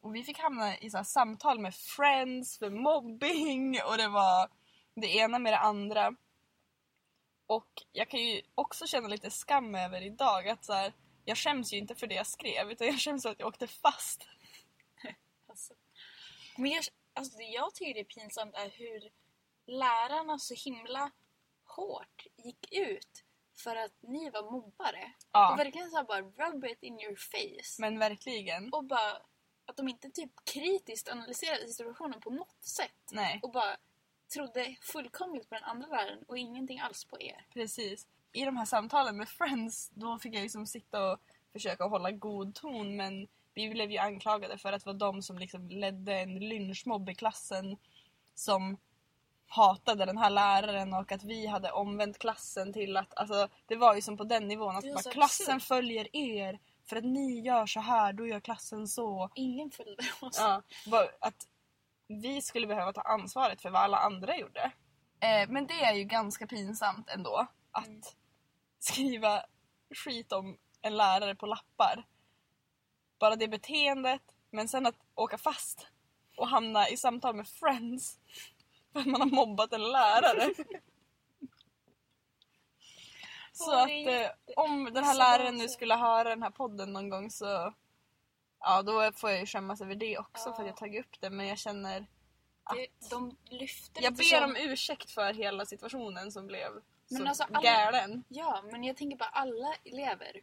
Och 0.00 0.14
vi 0.14 0.22
fick 0.22 0.38
hamna 0.38 0.78
i 0.78 0.90
så 0.90 0.96
här 0.96 1.04
samtal 1.04 1.58
med 1.58 1.74
friends 1.74 2.58
för 2.58 2.70
mobbing 2.70 3.80
och 3.86 3.96
det 3.96 4.08
var 4.08 4.48
det 4.94 5.16
ena 5.16 5.38
med 5.38 5.52
det 5.52 5.58
andra. 5.58 6.14
Och 7.46 7.82
jag 7.92 8.10
kan 8.10 8.20
ju 8.20 8.42
också 8.54 8.86
känna 8.86 9.08
lite 9.08 9.30
skam 9.30 9.74
över 9.74 10.02
idag 10.02 10.48
att 10.48 10.64
så 10.64 10.72
här, 10.72 10.92
jag 11.24 11.38
skäms 11.38 11.72
ju 11.72 11.76
inte 11.76 11.94
för 11.94 12.06
det 12.06 12.14
jag 12.14 12.26
skrev 12.26 12.70
utan 12.70 12.86
jag 12.86 13.00
skäms 13.00 13.22
för 13.22 13.30
att 13.30 13.38
jag 13.38 13.48
åkte 13.48 13.66
fast. 13.66 14.26
Alltså. 15.48 15.74
Men 16.56 16.70
jag, 16.70 16.84
alltså 17.12 17.38
det 17.38 17.44
jag 17.44 17.74
tycker 17.74 18.00
är 18.00 18.04
pinsamt 18.04 18.54
är 18.54 18.70
hur 18.70 19.10
lärarna 19.66 20.38
så 20.38 20.54
himla 20.54 21.10
hårt 21.64 22.26
gick 22.36 22.72
ut 22.72 23.24
för 23.64 23.76
att 23.76 23.92
ni 24.00 24.30
var 24.30 24.50
mobbare. 24.50 25.12
Ja. 25.32 25.52
Och 25.52 25.58
verkligen 25.58 25.90
så 25.90 26.04
bara 26.04 26.20
rub 26.20 26.64
it 26.64 26.82
in 26.82 27.00
your 27.00 27.16
face. 27.16 27.82
Men 27.82 27.98
verkligen. 27.98 28.72
Och 28.72 28.84
bara 28.84 29.12
att 29.64 29.76
de 29.76 29.88
inte 29.88 30.10
typ 30.10 30.30
kritiskt 30.44 31.08
analyserade 31.08 31.68
situationen 31.68 32.20
på 32.20 32.30
något 32.30 32.64
sätt. 32.64 33.10
Nej, 33.12 33.40
Och 33.42 33.52
bara 33.52 33.76
trodde 34.32 34.76
fullkomligt 34.82 35.48
på 35.48 35.54
den 35.54 35.64
andra 35.64 35.88
läraren 35.88 36.24
och 36.28 36.38
ingenting 36.38 36.80
alls 36.80 37.04
på 37.04 37.20
er. 37.20 37.46
precis. 37.54 38.06
I 38.32 38.44
de 38.44 38.56
här 38.56 38.64
samtalen 38.64 39.16
med 39.16 39.28
friends 39.28 39.90
då 39.94 40.18
fick 40.18 40.34
jag 40.34 40.42
liksom 40.42 40.66
sitta 40.66 41.12
och 41.12 41.18
försöka 41.52 41.84
hålla 41.84 42.10
god 42.10 42.54
ton 42.54 42.96
men 42.96 43.28
vi 43.54 43.70
blev 43.70 43.90
ju 43.90 43.98
anklagade 43.98 44.58
för 44.58 44.72
att 44.72 44.86
vara 44.86 44.96
de 44.96 45.22
som 45.22 45.38
liksom 45.38 45.68
ledde 45.68 46.14
en 46.14 46.38
lynchmobb 46.38 47.08
i 47.08 47.14
klassen 47.14 47.76
som 48.34 48.76
hatade 49.46 50.04
den 50.04 50.18
här 50.18 50.30
läraren 50.30 50.94
och 50.94 51.12
att 51.12 51.24
vi 51.24 51.46
hade 51.46 51.72
omvänt 51.72 52.18
klassen 52.18 52.72
till 52.72 52.96
att, 52.96 53.18
alltså 53.18 53.48
det 53.66 53.76
var 53.76 53.94
ju 53.94 54.02
som 54.02 54.16
på 54.16 54.24
den 54.24 54.48
nivån 54.48 54.76
att 54.76 54.84
bara, 54.84 55.12
klassen 55.12 55.54
absurt. 55.54 55.68
följer 55.68 56.16
er 56.16 56.58
för 56.84 56.96
att 56.96 57.04
ni 57.04 57.40
gör 57.40 57.66
så 57.66 57.80
här, 57.80 58.12
då 58.12 58.26
gör 58.26 58.40
klassen 58.40 58.88
så. 58.88 59.30
Ingen 59.34 59.70
följde 59.70 60.02
oss. 60.20 60.38
Ja, 60.38 60.62
att 61.20 61.46
vi 62.10 62.42
skulle 62.42 62.66
behöva 62.66 62.92
ta 62.92 63.00
ansvaret 63.00 63.62
för 63.62 63.70
vad 63.70 63.82
alla 63.82 63.98
andra 63.98 64.36
gjorde. 64.36 64.72
Eh, 65.20 65.48
men 65.48 65.66
det 65.66 65.74
är 65.84 65.94
ju 65.94 66.04
ganska 66.04 66.46
pinsamt 66.46 67.08
ändå 67.10 67.46
att 67.70 67.86
Mm. 67.86 68.02
skriva 68.78 69.42
skit 70.04 70.32
om 70.32 70.58
en 70.82 70.96
lärare 70.96 71.34
på 71.34 71.46
lappar. 71.46 72.06
Bara 73.18 73.36
det 73.36 73.48
beteendet, 73.48 74.22
men 74.50 74.68
sen 74.68 74.86
att 74.86 74.96
åka 75.14 75.38
fast 75.38 75.86
och 76.36 76.48
hamna 76.48 76.88
i 76.88 76.96
samtal 76.96 77.36
med 77.36 77.48
friends 77.48 78.18
för 78.92 79.00
att 79.00 79.06
man 79.06 79.20
har 79.20 79.28
mobbat 79.28 79.72
en 79.72 79.82
lärare. 79.90 80.54
Så 83.52 83.74
att 83.74 83.90
eh, 83.90 84.30
om 84.56 84.84
den 84.94 85.04
här 85.04 85.14
läraren 85.14 85.56
nu 85.56 85.68
skulle 85.68 85.94
höra 85.94 86.28
den 86.28 86.42
här 86.42 86.50
podden 86.50 86.92
någon 86.92 87.08
gång 87.08 87.30
så 87.30 87.74
Ja, 88.60 88.82
då 88.82 89.12
får 89.12 89.30
jag 89.30 89.40
ju 89.40 89.46
skämmas 89.46 89.80
över 89.80 89.94
det 89.94 90.18
också 90.18 90.42
för 90.44 90.50
att 90.50 90.58
Ja. 90.58 90.66
jag 90.66 90.76
tagit 90.76 91.06
upp 91.06 91.20
det 91.20 91.30
men 91.30 91.46
jag 91.46 91.58
känner 91.58 92.06
att 92.64 92.76
Det, 92.76 93.08
de 93.10 93.36
lyfte 93.44 94.00
jag 94.02 94.14
ber 94.14 94.44
om 94.44 94.56
ursäkt 94.56 95.10
för 95.10 95.32
hela 95.34 95.66
situationen 95.66 96.32
som 96.32 96.46
blev 96.46 96.72
Men 97.10 97.22
så 97.22 97.28
alltså, 97.28 97.44
alla- 97.44 97.62
galen. 97.62 98.24
Ja, 98.28 98.62
men 98.72 98.84
jag 98.84 98.96
tänker 98.96 99.16
bara 99.16 99.28
alla 99.28 99.74
elever 99.84 100.40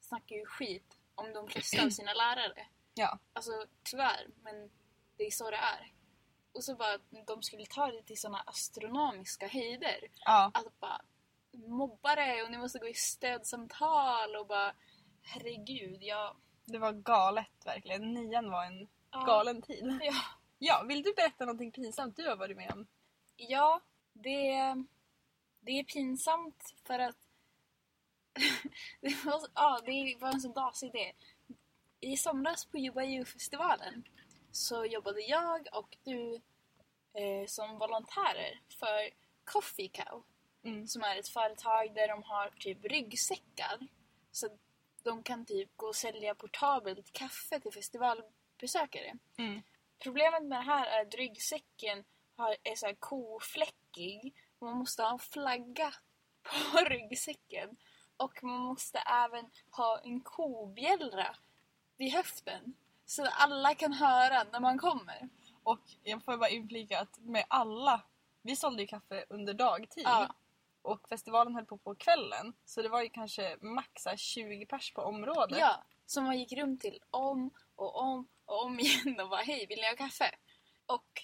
snackar 0.00 0.36
ju 0.36 0.46
skit 0.46 0.96
om 1.14 1.32
de 1.32 1.48
flesta 1.48 1.84
av 1.84 1.90
sina 1.90 2.12
lärare. 2.14 2.66
Ja. 2.94 3.18
Alltså 3.32 3.50
tyvärr, 3.82 4.26
men 4.42 4.70
det 5.16 5.24
är 5.26 5.30
så 5.30 5.50
det 5.50 5.56
är. 5.56 5.92
Och 6.52 6.64
så 6.64 6.74
bara 6.74 6.98
de 7.26 7.42
skulle 7.42 7.66
ta 7.66 7.86
det 7.86 8.02
till 8.02 8.20
såna 8.20 8.40
astronomiska 8.46 9.48
höjder. 9.48 9.98
Ja, 10.24 10.50
Att 10.54 10.80
bara 10.80 11.00
mobba 11.52 12.14
det 12.14 12.42
och 12.42 12.50
ni 12.50 12.58
måste 12.58 12.78
gå 12.78 12.88
i 12.88 12.94
stödsamtal 12.94 14.36
och 14.36 14.46
bara 14.46 14.72
herregud, 15.22 16.02
jag... 16.02 16.36
det 16.70 16.78
var 16.78 16.92
galet 16.92 17.66
verkligen. 17.66 18.14
Nian 18.14 18.50
var 18.50 18.64
en 18.64 18.88
Ja. 19.12 19.24
galen 19.24 19.62
tid. 19.62 19.98
Ja, 20.02 20.14
Ja, 20.58 20.82
vill 20.88 21.02
du 21.02 21.12
berätta 21.14 21.44
någonting 21.44 21.72
pinsamt 21.72 22.16
du 22.16 22.28
har 22.28 22.36
varit 22.36 22.56
med 22.56 22.72
om? 22.72 22.86
ja 23.36 23.80
det, 24.12 24.74
det 25.60 25.72
är 25.72 25.84
pinsamt 25.84 26.74
för 26.84 26.98
att 26.98 27.16
det, 29.00 29.24
var, 29.24 29.40
ja, 29.54 29.80
det 29.86 30.16
var 30.20 30.28
en 30.32 30.40
så 30.40 30.48
dasig 30.52 30.88
idé. 30.88 31.12
I 32.00 32.16
somras 32.16 32.64
på 32.64 32.78
Jobba 32.78 33.24
festivalen 33.24 34.04
så 34.52 34.84
jobbade 34.84 35.20
jag 35.20 35.68
och 35.72 35.96
du 36.04 36.34
eh, 37.14 37.46
som 37.46 37.78
volontärer 37.78 38.60
för 38.78 39.10
Coffee 39.44 39.88
Cow 39.88 40.22
Mm. 40.62 40.86
som 40.86 41.02
är 41.02 41.16
ett 41.16 41.28
företag 41.28 41.94
där 41.94 42.08
de 42.08 42.22
har 42.22 42.50
typ 42.58 42.84
ryggsäckar 42.84 43.78
så 44.32 44.48
de 45.04 45.22
kan 45.22 45.44
typ 45.44 45.76
gå 45.76 45.86
och 45.86 45.96
sälja 45.96 46.34
portabelt 46.34 47.12
kaffe 47.12 47.60
till 47.60 47.72
festivalbesökare. 47.72 49.18
Mm. 49.38 49.62
Problemet 50.02 50.42
med 50.42 50.58
det 50.58 50.64
här 50.64 50.86
är 50.86 51.02
att 51.02 51.14
ryggsäcken 51.14 52.04
har, 52.36 52.56
är 52.62 52.74
så 52.74 52.86
här 52.86 52.94
kofläckig. 52.94 54.34
Man 54.58 54.76
måste 54.76 55.02
ha 55.02 55.12
en 55.12 55.18
flagga 55.18 55.94
på 56.42 56.78
ryggsäcken. 56.78 57.76
Och 58.16 58.42
man 58.42 58.60
måste 58.60 58.98
även 58.98 59.50
ha 59.70 59.98
en 59.98 60.20
kobjällra 60.20 61.36
vid 61.96 62.12
höften. 62.12 62.74
Så 63.06 63.22
att 63.22 63.32
alla 63.36 63.74
kan 63.74 63.92
höra 63.92 64.44
när 64.52 64.60
man 64.60 64.78
kommer. 64.78 65.28
Och 65.62 65.80
jag 66.02 66.24
får 66.24 66.36
bara 66.36 66.48
inflika 66.48 67.00
att 67.00 67.18
med 67.18 67.44
alla, 67.48 68.02
vi 68.42 68.56
sålde 68.56 68.82
ju 68.82 68.86
kaffe 68.86 69.24
under 69.28 69.54
dagtid. 69.54 70.04
Ja. 70.06 70.34
Och 70.82 71.08
festivalen 71.08 71.54
höll 71.54 71.66
på 71.66 71.78
på 71.78 71.94
kvällen. 71.94 72.52
Så 72.64 72.82
det 72.82 72.88
var 72.88 73.02
ju 73.02 73.10
kanske 73.10 73.56
max 73.60 74.02
så 74.02 74.08
här 74.08 74.16
20 74.16 74.66
pers 74.66 74.92
på 74.92 75.02
området. 75.02 75.58
Ja, 75.58 75.84
som 76.06 76.24
man 76.24 76.38
gick 76.38 76.52
runt 76.52 76.80
till 76.80 76.98
om 77.10 77.50
och 77.74 78.00
om 78.00 78.28
och 78.44 78.64
om 78.64 78.80
igen 78.80 79.20
och 79.20 79.28
bara 79.28 79.42
hej, 79.42 79.66
vill 79.66 79.78
ni 79.78 79.88
ha 79.88 79.96
kaffe? 79.96 80.34
Och 80.86 81.22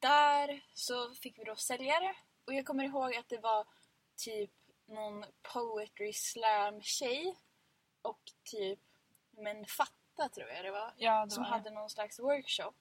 där 0.00 0.64
så 0.74 1.14
fick 1.14 1.38
vi 1.38 1.44
då 1.44 1.56
säljare 1.56 2.14
och 2.46 2.54
jag 2.54 2.66
kommer 2.66 2.84
ihåg 2.84 3.16
att 3.16 3.28
det 3.28 3.38
var 3.38 3.66
typ 4.16 4.50
någon 4.86 5.24
poetry 5.52 6.12
slam 6.12 6.82
tjej 6.82 7.36
och 8.02 8.20
typ 8.44 8.80
men 9.30 9.66
fatta 9.66 10.28
tror 10.28 10.48
jag 10.48 10.64
det 10.64 10.70
var 10.70 10.94
Ja, 10.96 11.24
det 11.24 11.30
som 11.30 11.42
var 11.42 11.50
hade 11.50 11.70
någon 11.70 11.90
slags 11.90 12.20
workshop. 12.20 12.74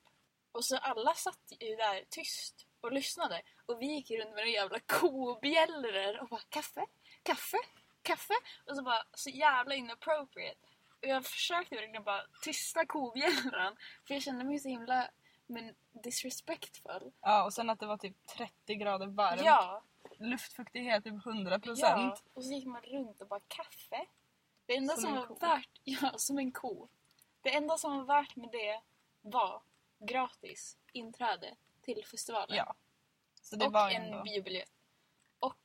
Och 0.52 0.66
så 0.66 0.78
alla 0.78 1.14
satt 1.14 1.54
ju 1.60 1.76
där 1.76 2.06
tyst 2.10 2.67
och 2.82 2.92
lyssnade 2.92 3.42
och 3.66 3.82
vi 3.82 3.86
gick 3.86 4.12
runt 4.12 4.24
med 4.30 4.36
några 4.36 4.48
jävla 4.50 4.80
kobjällror 4.80 6.22
och 6.22 6.28
bara 6.30 6.42
kaffe, 6.50 6.86
kaffe, 7.24 7.58
kaffe 8.02 8.34
och 8.70 8.76
så 8.76 8.84
bara 8.84 9.04
så 9.14 9.30
jävla 9.30 9.76
inappropriate. 9.76 10.60
Och 11.02 11.08
jag 11.08 11.26
försökte 11.26 11.76
verkligen 11.76 12.04
bara 12.04 12.22
tysta 12.42 12.86
kobjällran 12.86 13.76
för 14.08 14.14
jag 14.14 14.24
kände 14.24 14.44
mig 14.46 14.60
så 14.60 14.70
himla 14.70 15.10
men 15.48 15.76
disrespectful. 15.92 17.12
Ja, 17.22 17.44
och 17.46 17.54
sen 17.54 17.70
att 17.70 17.80
det 17.80 17.86
var 17.86 17.98
typ 17.98 18.26
30 18.28 18.76
grader 18.76 19.08
varmt. 19.08 19.42
Ja, 19.46 19.84
Luftfuktighet 20.20 21.04
typ 21.04 21.26
100 21.26 21.60
procent. 21.60 21.84
ja. 22.00 22.18
Och 22.34 22.44
så 22.46 22.52
gick 22.54 22.66
man 22.66 22.82
runt 22.82 23.22
och 23.22 23.28
bara 23.28 23.40
kaffe. 23.48 24.06
Det 24.66 24.76
enda 24.76 24.94
Som 24.94 25.04
som, 25.04 25.16
var 25.16 25.26
ko. 25.26 25.36
värt, 25.40 25.70
ja 25.84 26.12
som 26.18 26.38
en 26.38 26.52
ko. 26.52 26.88
Det 27.42 27.56
enda 27.56 27.78
som 27.78 27.98
var 27.98 28.04
värt 28.06 28.36
med 28.36 28.50
det 28.52 28.82
var 29.22 29.62
gratis 30.00 30.78
inträde 30.92 31.56
till 31.96 32.06
festivalen. 32.06 32.58
Ja. 32.58 32.76
Så 33.42 33.56
det 33.56 33.66
och 33.66 33.74
var 33.74 33.90
en 33.90 34.04
ändå... 34.04 34.24
biobiljett. 34.24 34.70
Och 35.40 35.62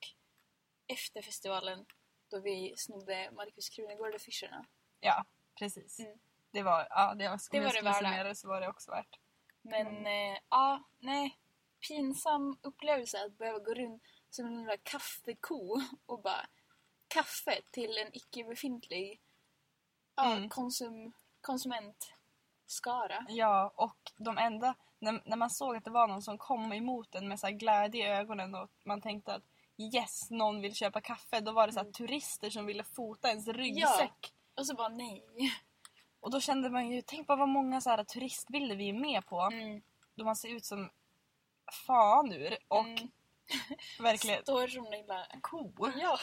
efter 0.86 1.22
festivalen 1.22 1.86
då 2.28 2.40
vi 2.40 2.74
snodde 2.76 3.30
Markus 3.32 3.68
Krunegård-affischerna. 3.68 4.64
Ja, 5.00 5.24
precis. 5.58 5.98
Mm. 5.98 6.18
Det 6.50 6.62
var, 6.62 6.86
ja, 6.90 7.14
det 7.14 7.28
var, 7.28 7.40
Det 7.50 7.60
var 7.60 7.72
det 7.72 7.82
värda. 7.82 8.34
så 8.34 8.48
var 8.48 8.60
det 8.60 8.68
också 8.68 8.90
värt. 8.90 9.18
Men 9.62 9.86
Mm. 9.86 10.06
eh, 10.34 10.38
ja, 10.48 10.82
nej. 10.98 11.38
Pinsam 11.88 12.58
upplevelse 12.62 13.24
att 13.24 13.38
behöva 13.38 13.58
gå 13.58 13.74
runt 13.74 14.02
som 14.30 14.46
en 14.46 14.58
lilla 14.60 14.76
kaffeko 14.76 15.80
och 16.06 16.22
bara 16.22 16.46
kaffe 17.08 17.60
till 17.70 17.98
en 17.98 18.16
icke 18.16 18.44
befintlig 18.44 19.20
ja, 20.14 20.32
Mm. 20.36 20.48
konsum, 20.48 21.12
konsumentskara. 21.40 23.26
Ja, 23.28 23.72
och 23.76 24.12
de 24.16 24.38
enda... 24.38 24.74
När, 25.02 25.22
när 25.24 25.36
man 25.36 25.50
såg 25.50 25.76
att 25.76 25.84
det 25.84 25.90
var 25.90 26.08
någon 26.08 26.22
som 26.22 26.38
kom 26.38 26.72
emot 26.72 27.14
en 27.14 27.28
med 27.28 27.40
så 27.40 27.46
här 27.46 27.54
glädje 27.54 28.06
i 28.06 28.10
ögonen 28.10 28.54
och 28.54 28.70
man 28.84 29.00
tänkte 29.00 29.34
att 29.34 29.42
yes, 29.94 30.30
någon 30.30 30.60
vill 30.60 30.74
köpa 30.74 31.00
kaffe. 31.00 31.40
Då 31.40 31.52
var 31.52 31.66
det 31.66 31.72
så 31.72 31.78
här 31.78 31.84
Mm. 31.84 31.92
turister 31.92 32.50
som 32.50 32.66
ville 32.66 32.84
fota 32.84 33.28
ens 33.28 33.48
ryggsäck. 33.48 34.32
Och 34.56 34.66
så 34.66 34.74
bara 34.74 34.88
nej. 34.88 35.24
Och 36.20 36.30
då 36.30 36.40
kände 36.40 36.70
man 36.70 36.90
ju, 36.90 37.02
tänk 37.02 37.26
på 37.26 37.36
vad 37.36 37.48
många 37.48 37.80
så 37.80 37.90
här 37.90 38.04
turistbilder 38.04 38.76
vi 38.76 38.88
är 38.88 38.92
med 38.92 39.26
på. 39.26 39.40
Mm. 39.40 39.82
Då 40.14 40.24
man 40.24 40.36
ser 40.36 40.48
ut 40.48 40.64
som 40.64 40.90
fan 41.86 42.32
ur 42.32 42.58
och 42.68 42.86
Mm. 42.86 43.10
verkligen 44.00 44.42
Står 44.42 44.68
som 44.68 44.84
en 44.86 44.90
lilla 44.90 45.26
ko. 45.40 45.72
Ja. 45.96 46.18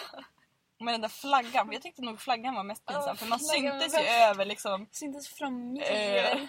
Med 0.80 0.94
den 0.94 1.02
där 1.02 1.10
flaggan. 1.10 1.72
Jag 1.72 1.82
tyckte 1.82 2.02
nog 2.02 2.20
flaggan 2.22 2.56
var 2.56 2.64
mest 2.64 2.86
pinsam 2.86 3.04
Ja, 3.08 3.16
för 3.16 3.26
man 3.26 3.40
syntes 3.40 3.94
ju 3.94 4.06
över 4.08 4.46
liksom. 4.46 4.88
Syntes 4.92 5.28
från 5.28 5.72
mil. 5.74 5.84
Eh. 5.84 6.40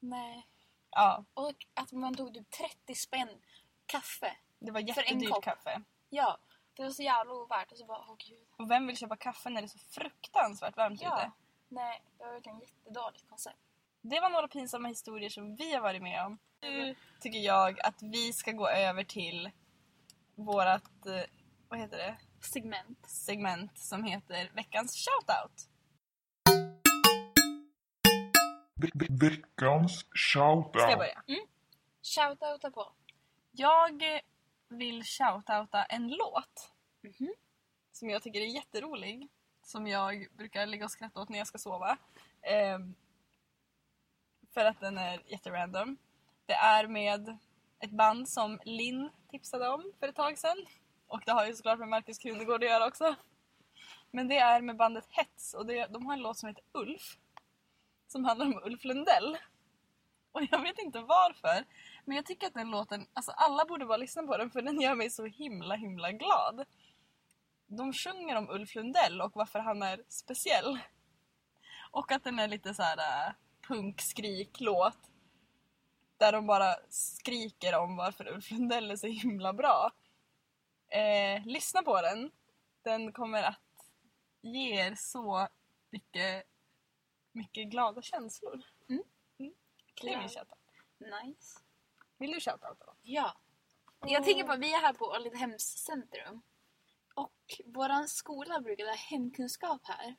Nej. 0.00 0.46
Ja, 0.96 1.24
Och 1.34 1.66
att 1.74 1.92
man 1.92 2.14
tog 2.14 2.34
typ 2.34 2.50
30 2.50 2.94
spänn 2.94 3.28
kaffe. 3.86 4.36
det 4.58 4.70
var 4.70 4.80
jättedyrt 4.80 5.42
kaffe. 5.42 5.82
Ja. 6.10 6.38
Det 6.74 6.82
var 6.82 6.90
så 6.90 7.02
jävla 7.02 7.32
ovärt. 7.34 7.72
Och 7.72 7.78
så 7.78 7.84
bara, 7.84 7.98
åh 8.08 8.16
gud. 8.18 8.46
Och 8.56 8.70
vem 8.70 8.86
vill 8.86 8.96
köpa 8.96 9.16
kaffe 9.16 9.50
när 9.50 9.60
det 9.62 9.66
är 9.66 9.68
så 9.68 9.78
fruktansvärt 9.78 10.76
varmt 10.76 11.02
Ja. 11.02 11.18
ute? 11.18 11.32
Nej, 11.68 12.02
det 12.18 12.24
var 12.24 12.32
verkligen 12.32 12.60
jättedåligt 12.60 13.28
koncept. 13.28 13.58
Det 14.00 14.20
var 14.20 14.30
några 14.30 14.48
pinsamma 14.48 14.88
historier 14.88 15.30
som 15.30 15.56
vi 15.56 15.74
har 15.74 15.80
varit 15.80 16.02
med 16.02 16.24
om. 16.26 16.38
Nu 16.60 16.94
tycker 17.20 17.38
jag 17.38 17.80
att 17.80 18.02
vi 18.02 18.32
ska 18.32 18.52
gå 18.52 18.68
över 18.68 19.04
till 19.04 19.50
vårat, 20.34 21.06
eh, 21.06 21.22
vad 21.68 21.78
heter 21.80 21.96
det, 21.96 22.16
Segment. 22.40 23.10
segment 23.10 23.78
som 23.78 24.04
heter 24.04 24.50
veckans 24.54 24.96
shoutout. 25.06 25.68
Veckans 28.76 30.04
shoutout. 30.14 30.80
Ska 30.82 30.90
jag 30.90 30.98
börja? 30.98 31.22
Shoutouta 32.02 32.70
på. 32.70 32.92
Jag 33.52 34.02
vill 34.68 35.04
shoutouta 35.04 35.84
en 35.84 36.08
låt 36.08 36.72
Mhm. 37.02 37.34
som 37.92 38.10
jag 38.10 38.22
tycker 38.22 38.40
är 38.40 38.44
jätterolig. 38.46 39.28
Som 39.62 39.86
jag 39.86 40.26
brukar 40.36 40.66
ligga 40.66 40.84
och 40.84 40.90
skratta 40.90 41.20
åt 41.20 41.28
när 41.28 41.38
jag 41.38 41.46
ska 41.46 41.58
sova. 41.58 41.98
Ehm, 42.42 42.94
för 44.54 44.64
att 44.64 44.80
den 44.80 44.98
är 44.98 45.22
jätterandom. 45.26 45.96
Det 46.46 46.54
är 46.54 46.86
med 46.86 47.38
ett 47.78 47.90
band 47.90 48.28
som 48.28 48.60
Linn 48.64 49.10
tipsade 49.30 49.68
om 49.68 49.92
för 50.00 50.08
ett 50.08 50.16
tag 50.16 50.38
sedan. 50.38 50.66
Och 51.06 51.20
det 51.26 51.32
har 51.32 51.46
ju 51.46 51.54
såklart 51.54 51.78
med 51.78 51.88
Markus 51.88 52.18
Krunegård 52.18 52.64
att 52.64 52.70
göra 52.70 52.86
också. 52.86 53.14
Men 54.10 54.28
det 54.28 54.38
är 54.38 54.60
med 54.62 54.76
bandet 54.76 55.06
Hets 55.10 55.54
och 55.54 55.66
det, 55.66 55.86
de 55.86 56.06
har 56.06 56.12
en 56.12 56.20
låt 56.22 56.38
som 56.38 56.48
heter 56.48 56.64
Ulf. 56.72 57.18
Som 58.06 58.24
handlar 58.24 58.46
om 58.46 58.62
Ulf 58.64 58.84
Lundell. 58.84 59.38
Och 60.32 60.42
jag 60.50 60.62
vet 60.62 60.78
inte 60.78 61.00
varför. 61.00 61.64
Men 62.04 62.16
jag 62.16 62.26
tycker 62.26 62.46
att 62.46 62.54
den 62.54 62.70
låten, 62.70 63.06
alltså 63.12 63.30
alla 63.30 63.64
borde 63.64 63.86
bara 63.86 63.96
lyssna 63.96 64.22
på 64.22 64.36
den 64.36 64.50
för 64.50 64.62
den 64.62 64.80
gör 64.80 64.94
mig 64.94 65.10
så 65.10 65.24
himla 65.24 65.74
himla 65.74 66.12
glad. 66.12 66.64
De 67.66 67.92
sjunger 67.92 68.36
om 68.36 68.50
Ulf 68.50 68.74
Lundell 68.74 69.20
och 69.20 69.32
varför 69.34 69.58
han 69.58 69.82
är 69.82 70.02
speciell. 70.08 70.78
Och 71.90 72.12
att 72.12 72.24
den 72.24 72.38
är 72.38 72.48
lite 72.48 72.74
så 72.74 72.82
här 72.82 72.98
äh, 72.98 73.32
punkskrik-låt. 73.68 74.98
Där 76.18 76.32
de 76.32 76.46
bara 76.46 76.76
skriker 76.88 77.78
om 77.78 77.96
varför 77.96 78.32
Ulf 78.32 78.50
Lundell 78.50 78.90
är 78.90 78.96
så 78.96 79.06
himla 79.06 79.52
bra. 79.52 79.90
Eh, 80.88 81.46
lyssna 81.46 81.82
på 81.82 82.02
den. 82.02 82.30
Den 82.82 83.12
kommer 83.12 83.42
att 83.42 83.60
ge 84.40 84.80
er 84.80 84.94
så 84.96 85.48
mycket, 85.90 86.46
mycket 87.36 87.68
glada 87.68 88.02
känslor. 88.02 88.62
Det 90.00 90.12
är 90.12 90.18
min 90.18 90.28
shoutout. 90.28 90.58
Nice. 90.98 91.60
Vill 92.18 92.32
du 92.32 92.40
shoutouta 92.40 92.84
då? 92.86 92.96
Ja. 93.02 93.36
Jag 94.06 94.24
tänker 94.24 94.44
på 94.44 94.52
att 94.52 94.60
vi 94.60 94.72
är 94.72 94.80
här 94.80 94.92
på 94.92 95.04
Ålidhems 95.04 95.62
centrum. 95.62 96.42
Och 97.14 97.60
våran 97.64 98.08
skola 98.08 98.60
brukar 98.60 98.86
ha 98.86 98.94
hemkunskap 98.94 99.80
här. 99.84 100.16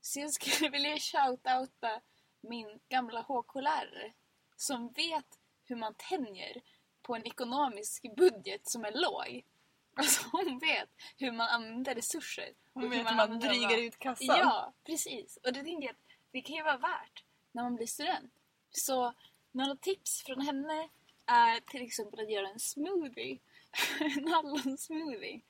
Så 0.00 0.20
jag 0.20 0.32
skulle 0.32 0.70
vilja 0.72 0.98
shoutouta 0.98 2.00
min 2.40 2.80
gamla 2.88 3.20
HK-lärare. 3.20 4.12
Som 4.56 4.92
vet 4.92 5.38
hur 5.64 5.76
man 5.76 5.94
tänjer 5.94 6.62
på 7.02 7.14
en 7.14 7.26
ekonomisk 7.26 8.16
budget 8.16 8.68
som 8.70 8.84
är 8.84 8.92
låg. 8.92 9.46
Alltså 9.94 10.28
hon 10.32 10.58
vet 10.58 10.88
hur 11.16 11.32
man 11.32 11.48
använder 11.48 11.94
resurser. 11.94 12.54
Hon 12.74 12.90
vet 12.90 12.98
hur 12.98 13.04
man 13.04 13.30
dem 13.30 13.38
drygar 13.38 13.78
ut 13.78 13.98
kassan. 13.98 14.38
Ja, 14.38 14.74
precis. 14.84 15.36
Och 15.36 15.52
det 15.52 15.62
tänker 15.62 15.86
jag 15.86 15.90
att 15.90 16.19
det 16.32 16.42
kan 16.42 16.56
ju 16.56 16.62
vara 16.62 16.78
värt 16.78 17.24
när 17.52 17.62
man 17.62 17.76
blir 17.76 17.86
student. 17.86 18.32
Så 18.70 19.14
några 19.52 19.76
tips 19.76 20.22
från 20.22 20.40
henne 20.40 20.88
är 21.26 21.60
till 21.60 21.82
exempel 21.82 22.20
att 22.20 22.30
göra 22.30 22.48
en 22.48 22.60
smoothie. 22.60 23.38
en 24.00 24.28
hallonsmoothie. 24.28 25.40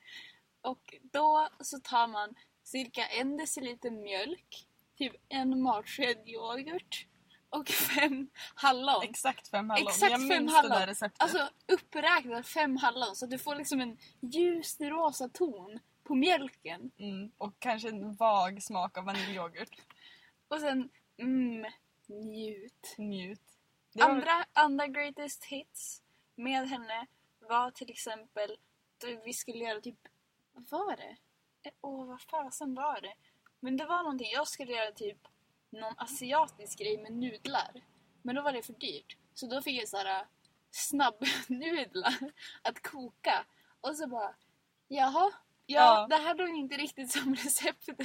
Och 0.61 0.95
då 1.01 1.49
så 1.59 1.79
tar 1.79 2.07
man 2.07 2.35
cirka 2.63 3.07
en 3.07 3.37
deciliter 3.37 3.91
mjölk, 3.91 4.67
typ 4.97 5.13
en 5.29 5.61
matsked 5.61 6.29
yoghurt 6.29 7.07
och 7.49 7.67
fem 7.67 8.29
hallon. 8.55 9.03
Exakt 9.03 9.47
fem 9.47 9.69
hallon. 9.69 9.87
Exakt 9.87 10.11
jag 10.11 10.19
fem 10.19 10.27
minns 10.27 10.53
hallon. 10.53 10.71
det 10.71 10.79
där 10.79 10.87
receptet. 10.87 11.21
Alltså 11.21 11.49
uppräknat 11.67 12.47
fem 12.47 12.77
hallon 12.77 13.15
så 13.15 13.25
att 13.25 13.31
du 13.31 13.37
får 13.37 13.55
liksom 13.55 13.81
en 13.81 13.97
ljus 14.19 14.77
rosa 14.79 15.29
ton 15.29 15.79
på 16.03 16.15
mjölken. 16.15 16.91
mm, 16.97 17.31
och 17.37 17.53
kanske 17.59 17.89
en 17.89 18.13
vag 18.13 18.63
smak 18.63 18.97
av 18.97 19.05
vaniljyoghurt. 19.05 19.69
Och 20.51 20.59
sen, 20.59 20.89
mm, 21.17 21.71
njut. 22.07 22.95
Njut. 22.97 23.41
Var- 23.93 24.09
Andra, 24.09 24.45
andra 24.53 24.87
greatest 24.87 25.43
hits 25.43 26.03
med 26.35 26.69
henne 26.69 27.07
var 27.39 27.71
till 27.71 27.89
exempel 27.91 28.57
vi 29.25 29.33
skulle 29.33 29.57
göra 29.63 29.81
typ, 29.81 30.07
vad 30.53 30.69
var 30.69 30.95
det? 30.97 31.17
Eh, 31.63 31.73
Åh, 31.81 32.05
vad 32.07 32.21
fasen 32.21 32.75
var 32.75 33.01
det? 33.01 33.13
Men 33.59 33.77
det 33.77 33.85
var 33.85 34.03
någonting, 34.03 34.31
jag 34.31 34.47
skulle 34.47 34.71
göra 34.73 34.91
typ 34.91 35.17
någon 35.69 35.93
asiatisk 35.97 36.79
grej 36.79 36.97
med 36.97 37.11
nudlar. 37.13 37.83
Men 38.21 38.35
då 38.35 38.41
var 38.41 38.53
det 38.53 38.63
för 38.63 38.73
dyrt. 38.73 39.17
Så 39.33 39.47
då 39.47 39.61
fick 39.61 39.81
jag 39.81 39.87
såhär 39.87 40.27
snabbnudlar 40.71 42.13
att 42.61 42.81
koka. 42.81 43.45
Och 43.81 43.95
så 43.97 44.07
bara, 44.07 44.35
jaha, 44.87 45.31
ja, 45.65 45.81
Ja. 45.99 46.07
det 46.09 46.15
här 46.23 46.35
låg 46.35 46.49
inte 46.49 46.77
riktigt 46.77 47.11
som 47.11 47.35
receptet. 47.35 47.97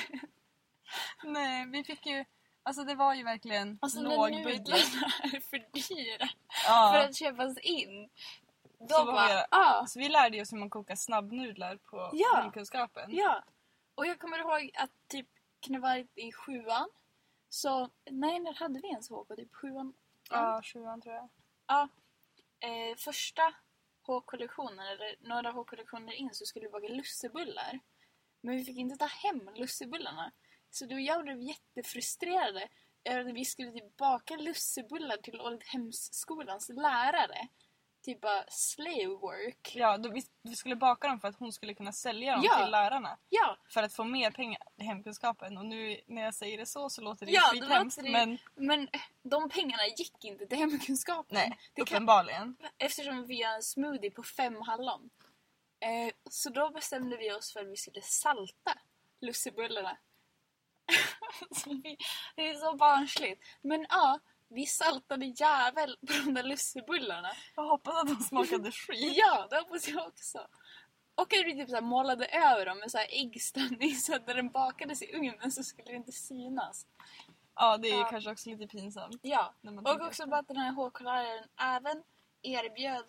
Nej, 1.24 1.66
vi 1.66 1.85
fick 1.85 2.06
ju... 2.06 2.24
Alltså 2.66 2.85
det 2.85 2.94
var 2.94 3.14
ju 3.14 3.22
verkligen 3.24 3.79
Alltså 3.83 4.00
när 4.00 4.16
låg 4.16 4.31
budget. 4.44 4.59
nudlarna 4.68 5.12
är 5.22 5.40
för 5.40 5.59
dyra 5.72 6.29
Ja. 6.66 6.90
för 6.94 7.09
att 7.09 7.16
köpas 7.16 7.59
in. 7.59 8.11
Då 8.79 8.94
Så 8.94 9.05
bara, 9.05 9.29
det. 9.29 9.46
ja, 9.50 9.85
Så 9.88 9.98
vi 9.98 10.09
lärde 10.09 10.40
oss 10.40 10.52
hur 10.52 10.59
man 10.59 10.70
kokar 10.70 10.94
snabbnudlar 10.96 11.76
på 11.76 12.11
Ja. 12.12 12.37
hemkunskapen. 12.42 13.11
ja. 13.16 13.44
Och 13.94 14.07
jag 14.07 14.18
kommer 14.18 14.38
ihåg 14.38 14.70
att 14.74 14.90
typ, 15.09 15.26
varit 15.68 16.18
i 16.18 16.33
sjuan? 16.33 16.88
Så, 17.48 17.88
nej 18.11 18.38
när 18.40 18.55
hade 18.55 18.81
vi 18.81 18.88
ens 18.88 19.09
HK? 19.11 19.37
Typ 19.37 19.55
sjuan? 19.55 19.94
Ja, 20.31 20.61
sjuan 20.64 21.00
tror 21.00 21.14
jag. 21.14 21.29
Ja. 21.66 21.88
Eh, 22.61 22.96
första 22.96 23.55
H-kollektionen, 24.02 24.79
eller 24.87 25.16
några 25.20 25.50
H-kollektioner 25.50 26.12
in, 26.12 26.31
så 26.35 26.46
skulle 26.46 26.66
vi 26.66 26.72
baka 26.72 26.88
lussebullar. 26.88 27.81
Men 28.40 28.57
vi 28.57 28.64
fick 28.64 28.76
inte 28.76 28.96
ta 28.96 29.07
hem 29.07 29.50
lussebullarna. 29.55 30.33
Så 30.79 30.87
då 30.87 30.99
jag 30.99 31.23
blev 31.23 31.41
jättefrustrerade 31.41 32.69
över 33.05 33.21
att 33.31 33.35
vi 33.35 33.45
skulle 33.45 33.73
typ 33.73 33.97
baka 33.97 34.37
lussebullar 34.37 35.17
till 35.17 35.41
Oldhemsskolans 35.41 36.69
lärare. 36.69 37.49
typ 38.05 38.21
bara 38.21 38.45
slave 38.49 39.07
work. 39.07 39.73
Ja, 39.75 39.99
då 39.99 40.11
vi, 40.11 40.23
vi 40.43 40.57
skulle 40.57 40.77
baka 40.77 41.09
dem 41.09 41.21
för 41.21 41.29
att 41.29 41.39
hon 41.39 41.53
skulle 41.53 41.75
kunna 41.75 41.93
sälja 41.93 42.33
dem 42.33 42.43
Ja. 42.45 42.59
till 42.62 42.71
lärarna. 42.71 43.19
Ja, 43.29 43.59
För 43.69 43.83
att 43.83 43.93
få 43.95 44.05
mer 44.05 44.31
pengar 44.31 44.59
i 44.77 44.85
hemkunskapen. 44.85 45.59
Och 45.59 45.67
nu 45.67 46.01
när 46.07 46.23
jag 46.23 46.35
säger 46.35 46.59
det 46.59 46.67
så 46.67 46.91
så 46.91 47.01
låter 47.03 47.27
det 47.27 47.33
Ja, 47.33 47.51
ju 47.55 47.61
skithemskt. 47.61 48.03
Men 48.03 48.39
men 48.55 48.89
de 49.23 49.49
pengarna 49.49 49.87
gick 49.87 50.25
inte 50.25 50.47
till 50.47 50.59
hemkunskapen. 50.59 51.35
nej, 51.35 51.59
det 51.75 51.85
kan, 51.85 51.97
uppenbarligen. 51.97 52.57
eftersom 52.79 53.27
vi 53.27 53.43
har 53.43 53.55
en 53.55 53.62
smoothie 53.62 54.11
på 54.11 54.23
fem 54.23 54.61
hallon. 54.62 55.11
Eh, 55.81 56.12
så 56.31 56.51
då 56.51 56.71
bestämde 56.71 57.17
vi 57.17 57.33
oss 57.33 57.53
för 57.53 57.61
att 57.61 57.67
vi 57.69 57.77
skulle 57.77 58.03
salta 58.03 58.79
lussebullarna. 59.21 59.97
Det 62.37 62.49
är 62.49 62.55
så 62.55 62.77
barnsligt. 62.77 63.43
Men 63.62 63.87
ja, 63.89 64.19
vi 64.49 64.67
saltade 64.67 65.27
jävel 65.27 65.97
på 66.07 66.12
de 66.25 66.35
där 66.35 66.43
lussebullarna. 66.43 67.33
Jag 67.57 67.65
hoppas 67.69 67.95
att 68.03 68.09
de 68.09 68.25
smakade 68.25 68.73
skit. 68.73 69.12
Ja, 69.17 69.47
det 69.51 69.57
hoppas 69.59 69.89
jag 69.89 70.07
också. 70.07 70.39
Och 71.15 71.33
att 71.35 71.47
vi 71.47 71.55
typ 71.55 71.71
så 71.71 71.81
målade 71.81 72.27
över 72.27 72.67
dem 72.67 72.79
med 72.79 72.91
så 72.91 72.99
här 72.99 73.07
äggställning 73.11 73.95
så 73.95 74.15
att 74.15 74.27
när 74.27 74.35
den 74.35 74.51
bakades 74.51 75.03
i 75.03 75.15
ugnen 75.17 75.53
så 75.53 75.62
skulle 75.62 75.91
det 75.91 75.97
inte 75.97 76.12
synas. 76.12 76.87
Ja, 77.55 77.77
det 77.77 77.89
är 77.89 78.01
Ja. 78.01 78.09
kanske 78.11 78.31
också 78.31 78.51
lite 78.51 78.67
pinsamt. 78.67 79.21
Ja, 79.23 79.55
och 79.85 80.01
också 80.07 80.27
bara 80.27 80.41
att 80.41 80.49
den 80.49 80.57
här 80.57 80.73
HK-läraren 80.73 81.45
även 81.61 82.03
erbjöd 82.43 83.05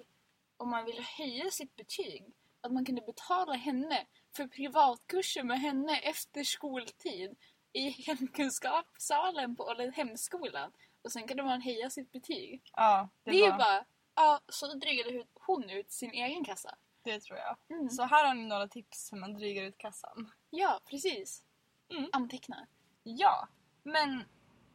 om 0.58 0.70
man 0.70 0.86
ville 0.86 1.02
höja 1.02 1.52
sitt 1.52 1.76
betyg 1.76 2.26
att 2.62 2.72
man 2.74 2.86
kunde 2.86 3.02
betala 3.02 3.54
henne 3.54 4.06
för 4.36 4.48
privatkurser 4.48 5.44
med 5.44 5.60
henne 5.60 6.00
efter 6.00 6.44
skoltid 6.44 7.36
i 7.78 7.90
hemkunskapssalen 7.90 9.56
på 9.56 9.92
hemskolan. 9.96 10.72
Och 11.02 11.12
sen 11.12 11.28
kunde 11.28 11.44
man 11.44 11.62
höja 11.62 11.90
sitt 11.90 12.12
betyg. 12.12 12.62
Ja, 12.74 13.10
Det, 13.24 13.32
det, 13.32 13.38
är 13.38 13.44
ju 13.46 13.52
var, 13.52 13.58
bara, 13.58 13.86
ja, 14.16 14.40
så 14.50 14.74
drygade 14.74 15.10
hu- 15.10 15.28
hon 15.34 15.70
ut 15.70 15.92
sin 15.92 16.12
egen 16.12 16.44
kassa. 16.46 16.76
det 17.04 17.20
tror 17.20 17.40
jag. 17.40 17.58
Mm. 17.78 17.90
Så 17.90 18.04
här 18.04 18.28
har 18.28 18.34
ni 18.34 18.46
några 18.46 18.68
tips 18.68 19.13
hur 19.13 19.18
man 19.18 19.34
drygar 19.34 19.63
ut 19.63 19.78
kassan. 19.78 20.32
Ja, 20.50 20.80
precis. 20.90 21.44
Mm. 21.90 22.10
Anteckna. 22.13 22.68
Ja, 23.04 23.48
men 23.84 24.24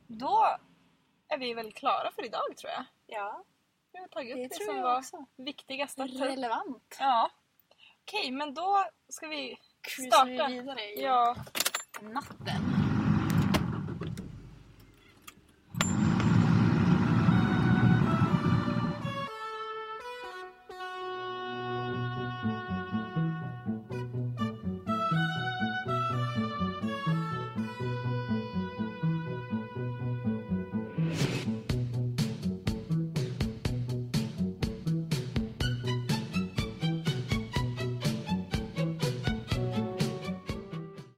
då 0.07 0.47
är 1.29 1.39
vi 1.39 1.55
väl 1.55 1.73
klara 1.73 2.11
för 2.15 2.25
idag 2.25 2.57
tror 2.57 2.73
jag. 2.73 2.85
Ja, 3.07 3.45
Vi 3.93 3.99
har 4.01 4.09
tagit 4.09 4.37
det 4.37 4.45
upp 4.45 4.51
det, 4.59 4.65
som 4.65 4.83
var 4.83 4.99
också. 4.99 5.27
viktigast 5.37 6.01
att. 6.01 6.11
Relevant. 6.11 6.97
Ja. 7.01 7.31
Okej, 8.03 8.31
men 8.31 8.55
då 8.55 8.85
ska 9.09 9.27
vi 9.27 9.59
Cruisar 9.81 10.11
starta. 10.11 10.49
vi 10.49 10.55
vidare 10.61 10.85
i 10.85 11.03
Ja, 11.03 11.37
natten. 12.01 12.72